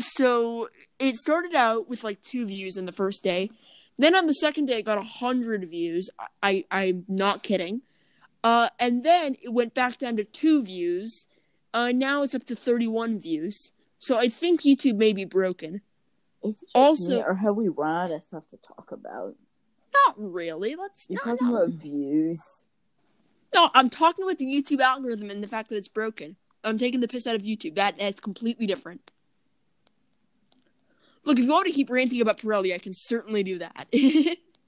[0.00, 3.50] So it started out with like two views in the first day.
[3.98, 6.08] Then on the second day, it got a hundred views.
[6.18, 7.82] I, I I'm not kidding.
[8.42, 11.26] Uh, and then it went back down to two views.
[11.74, 13.72] Uh, now it's up to thirty-one views.
[13.98, 15.82] So I think YouTube may be broken.
[16.42, 19.34] Is Also- me, or have we run out of stuff to talk about?
[19.92, 20.74] Not really.
[20.76, 21.56] Let's You're no, talking no.
[21.56, 22.42] about views.
[23.54, 26.36] No, I'm talking about the YouTube algorithm and the fact that it's broken.
[26.64, 27.74] I'm taking the piss out of YouTube.
[27.74, 29.10] That is completely different.
[31.24, 33.88] Look, if you want to keep ranting about Pirelli, I can certainly do that.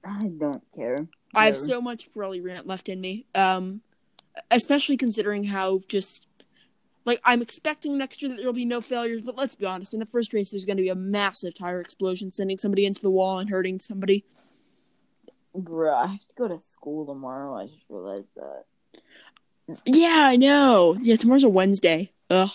[0.05, 1.07] I don't care.
[1.33, 3.25] I have so much Pirelli rant left in me.
[3.33, 3.81] Um,
[4.51, 6.27] especially considering how just
[7.05, 9.99] like I'm expecting next year that there'll be no failures, but let's be honest, in
[9.99, 13.09] the first race there's going to be a massive tire explosion, sending somebody into the
[13.09, 14.25] wall and hurting somebody.
[15.55, 17.55] Bruh, I have to go to school tomorrow.
[17.55, 18.63] I just realized that.
[19.85, 20.97] Yeah, I know.
[21.01, 22.11] Yeah, tomorrow's a Wednesday.
[22.29, 22.49] Ugh.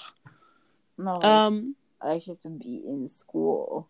[0.96, 1.76] No, Um.
[2.00, 3.88] I actually have to be in school.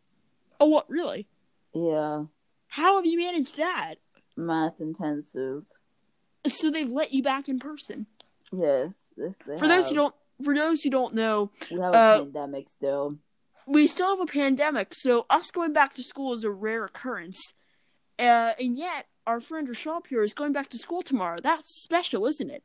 [0.61, 0.89] Oh, what?
[0.89, 1.27] Really?
[1.75, 2.25] Yeah,
[2.69, 3.97] How have you managed that?
[4.37, 5.65] math intensive.
[6.47, 8.07] So they've let you back in person.
[8.53, 12.19] Yes, they For those who don't, for those who don't know, we have a uh,
[12.21, 13.19] pandemic still.
[13.67, 17.53] we still have a pandemic, so us going back to school is a rare occurrence.
[18.19, 21.37] Uh, and yet, our friend Rashab here is going back to school tomorrow.
[21.43, 22.63] That's special, isn't it?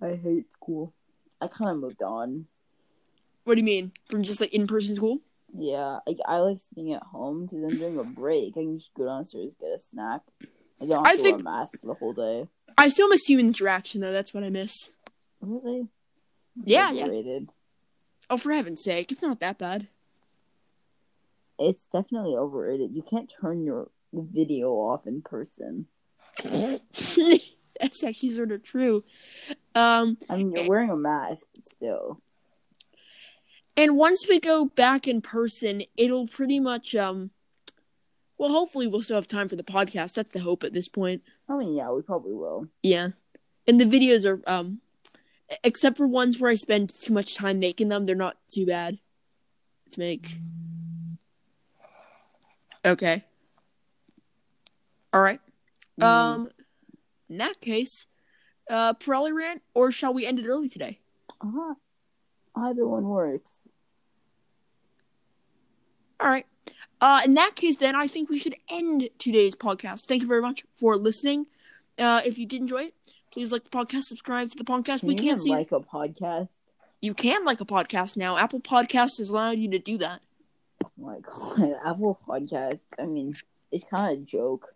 [0.00, 0.94] I hate school.
[1.40, 2.46] I kind of moved on.
[3.44, 3.92] What do you mean?
[4.10, 5.18] From just like in person school?
[5.56, 8.94] Yeah, like I like sitting at home because I'm during a break I can just
[8.94, 10.22] go downstairs get a snack.
[10.80, 12.48] I don't have I to think- wear a mask the whole day.
[12.78, 14.12] I still miss human interaction, though.
[14.12, 14.90] That's what I miss.
[15.42, 15.88] Really?
[16.64, 17.40] Yeah, yeah.
[18.30, 19.88] Oh, for heaven's sake, it's not that bad.
[21.58, 22.94] It's definitely overrated.
[22.94, 25.86] You can't turn your video off in person.
[26.42, 29.04] That's actually sort of true.
[29.74, 32.20] Um, I mean, you're wearing a mask still.
[33.76, 37.30] And once we go back in person, it'll pretty much um,
[38.38, 40.14] well, hopefully we'll still have time for the podcast.
[40.14, 41.22] That's the hope at this point.
[41.48, 42.68] I mean, yeah, we probably will.
[42.82, 43.08] Yeah,
[43.66, 44.80] and the videos are um,
[45.64, 48.98] except for ones where I spend too much time making them, they're not too bad
[49.92, 50.36] to make.
[52.84, 53.24] Okay.
[55.12, 55.40] All right.
[56.00, 56.48] Mm, Um,
[57.28, 58.06] in that case,
[58.68, 61.00] uh, Pirelli rant, or shall we end it early today?
[61.40, 61.74] uh-huh.
[62.54, 63.61] Either one works.
[66.22, 66.46] All right.
[67.00, 70.06] Uh, in that case, then I think we should end today's podcast.
[70.06, 71.46] Thank you very much for listening.
[71.98, 72.94] Uh, if you did enjoy it,
[73.32, 75.00] please like the podcast, subscribe to the podcast.
[75.00, 76.48] Can we can't see like a podcast?
[77.00, 78.38] you can like a podcast now.
[78.38, 80.20] Apple Podcast has allowed you to do that.
[80.84, 82.78] Oh my god, Apple Podcast.
[82.96, 83.34] I mean,
[83.72, 84.68] it's kind of a joke.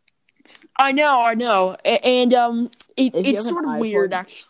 [0.77, 4.49] I know, I know, and um, it, it's sort of iPhone- weird, actually.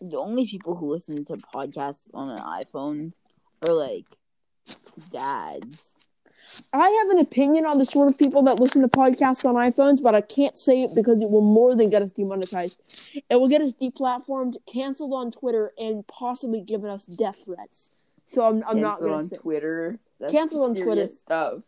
[0.00, 3.12] The only people who listen to podcasts on an iPhone
[3.66, 4.06] are like
[5.12, 5.94] dads.
[6.72, 10.02] I have an opinion on the sort of people that listen to podcasts on iPhones,
[10.02, 12.80] but I can't say it because it will more than get us demonetized.
[13.14, 17.90] It will get us deplatformed, canceled on Twitter, and possibly given us death threats.
[18.26, 19.36] So I'm, I'm not going on to say.
[19.36, 19.98] Twitter.
[20.20, 21.08] That's Cancel on Twitter.
[21.08, 21.62] stuff.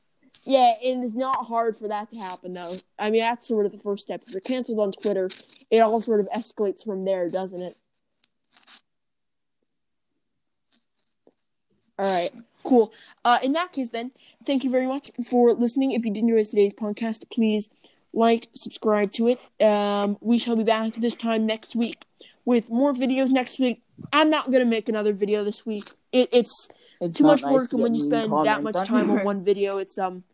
[0.44, 2.78] Yeah, and it is not hard for that to happen, though.
[2.98, 4.22] I mean, that's sort of the first step.
[4.26, 5.30] If you're canceled on Twitter,
[5.70, 7.76] it all sort of escalates from there, doesn't it?
[11.98, 12.32] All right,
[12.64, 12.92] cool.
[13.24, 14.12] Uh, in that case, then,
[14.46, 15.92] thank you very much for listening.
[15.92, 17.68] If you did enjoy today's podcast, please
[18.12, 19.40] like, subscribe to it.
[19.64, 22.04] Um, we shall be back this time next week
[22.44, 23.82] with more videos next week.
[24.12, 25.90] I'm not gonna make another video this week.
[26.12, 26.68] It, it's
[27.00, 29.78] It's too much nice work, and when you spend that much time on one video,
[29.78, 30.24] it's um,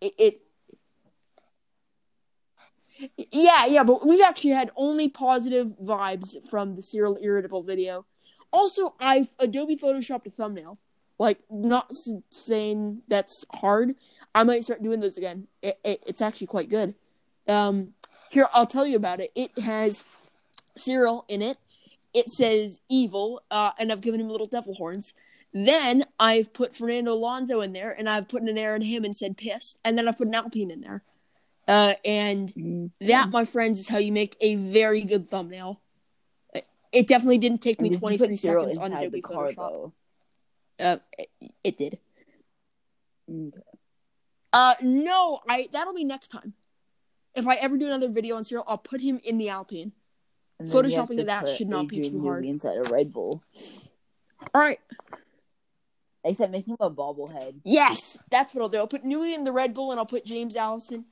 [0.00, 0.40] it, it.
[3.30, 8.04] Yeah, yeah, but we've actually had only positive vibes from the Cyril Abiteboul video.
[8.50, 10.78] Also, I've Adobe Photoshopped a thumbnail.
[11.18, 11.92] Like, not
[12.30, 13.94] saying that's hard.
[14.34, 15.48] I might start doing those again.
[15.62, 16.94] It, it, it's actually quite good.
[17.48, 17.94] Um,
[18.30, 19.32] here I'll tell you about it.
[19.34, 20.04] It has
[20.76, 21.58] Cyril in it.
[22.14, 25.14] It says evil, uh, and I've given him little devil horns.
[25.52, 29.16] Then I've put Fernando Alonso in there, and I've put an arrow in him and
[29.16, 31.02] said pissed, and then I've put an Alpine in there.
[31.66, 32.90] Uh, and Mm.
[33.00, 35.80] that, my friends, is how you make a very good thumbnail.
[36.54, 39.16] It- It definitely didn't take me And did you 23 put Cyril seconds on Adobe
[39.18, 39.56] the car, Photoshop.
[39.56, 39.92] though?
[40.78, 41.30] Uh, it,
[41.64, 41.98] it did.
[44.52, 46.54] Uh, no, I that'll be next time.
[47.34, 49.92] If I ever do another video on Cyril, I'll put him in the Alpine.
[50.58, 52.44] And then you have Photoshopping of that should not be too hard.
[52.44, 53.42] Inside a Red Bull.
[54.54, 54.80] All right.
[56.24, 57.60] Except make him a bobblehead.
[57.64, 58.78] Yes, that's what I'll do.
[58.78, 61.04] I'll put Newey in the Red Bull, and I'll put James Allison.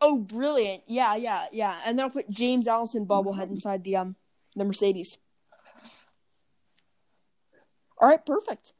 [0.00, 0.82] Oh, brilliant!
[0.86, 1.76] Yeah, yeah, yeah.
[1.84, 4.16] And then I'll put James Allison bobblehead inside the um
[4.54, 5.18] the Mercedes.
[7.98, 8.72] All right, perfect.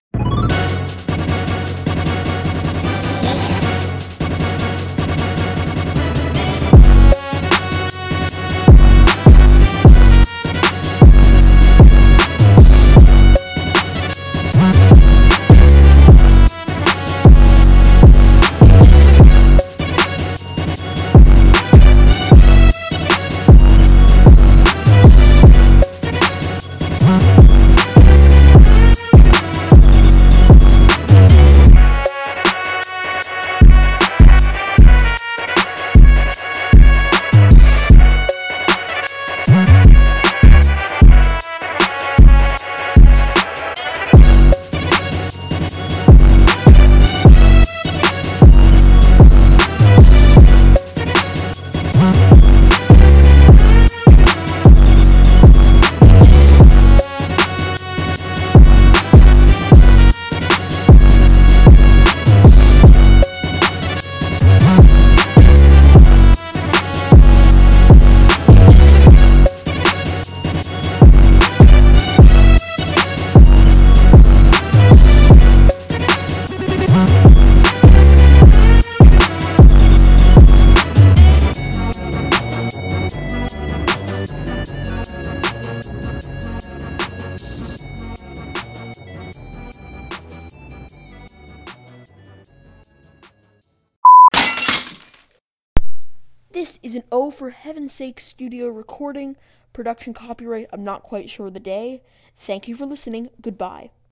[97.12, 99.36] Oh for Heaven's Sake studio recording.
[99.72, 102.02] Production copyright, I'm not quite sure the day.
[102.36, 103.30] Thank you for listening.
[103.40, 103.90] Goodbye.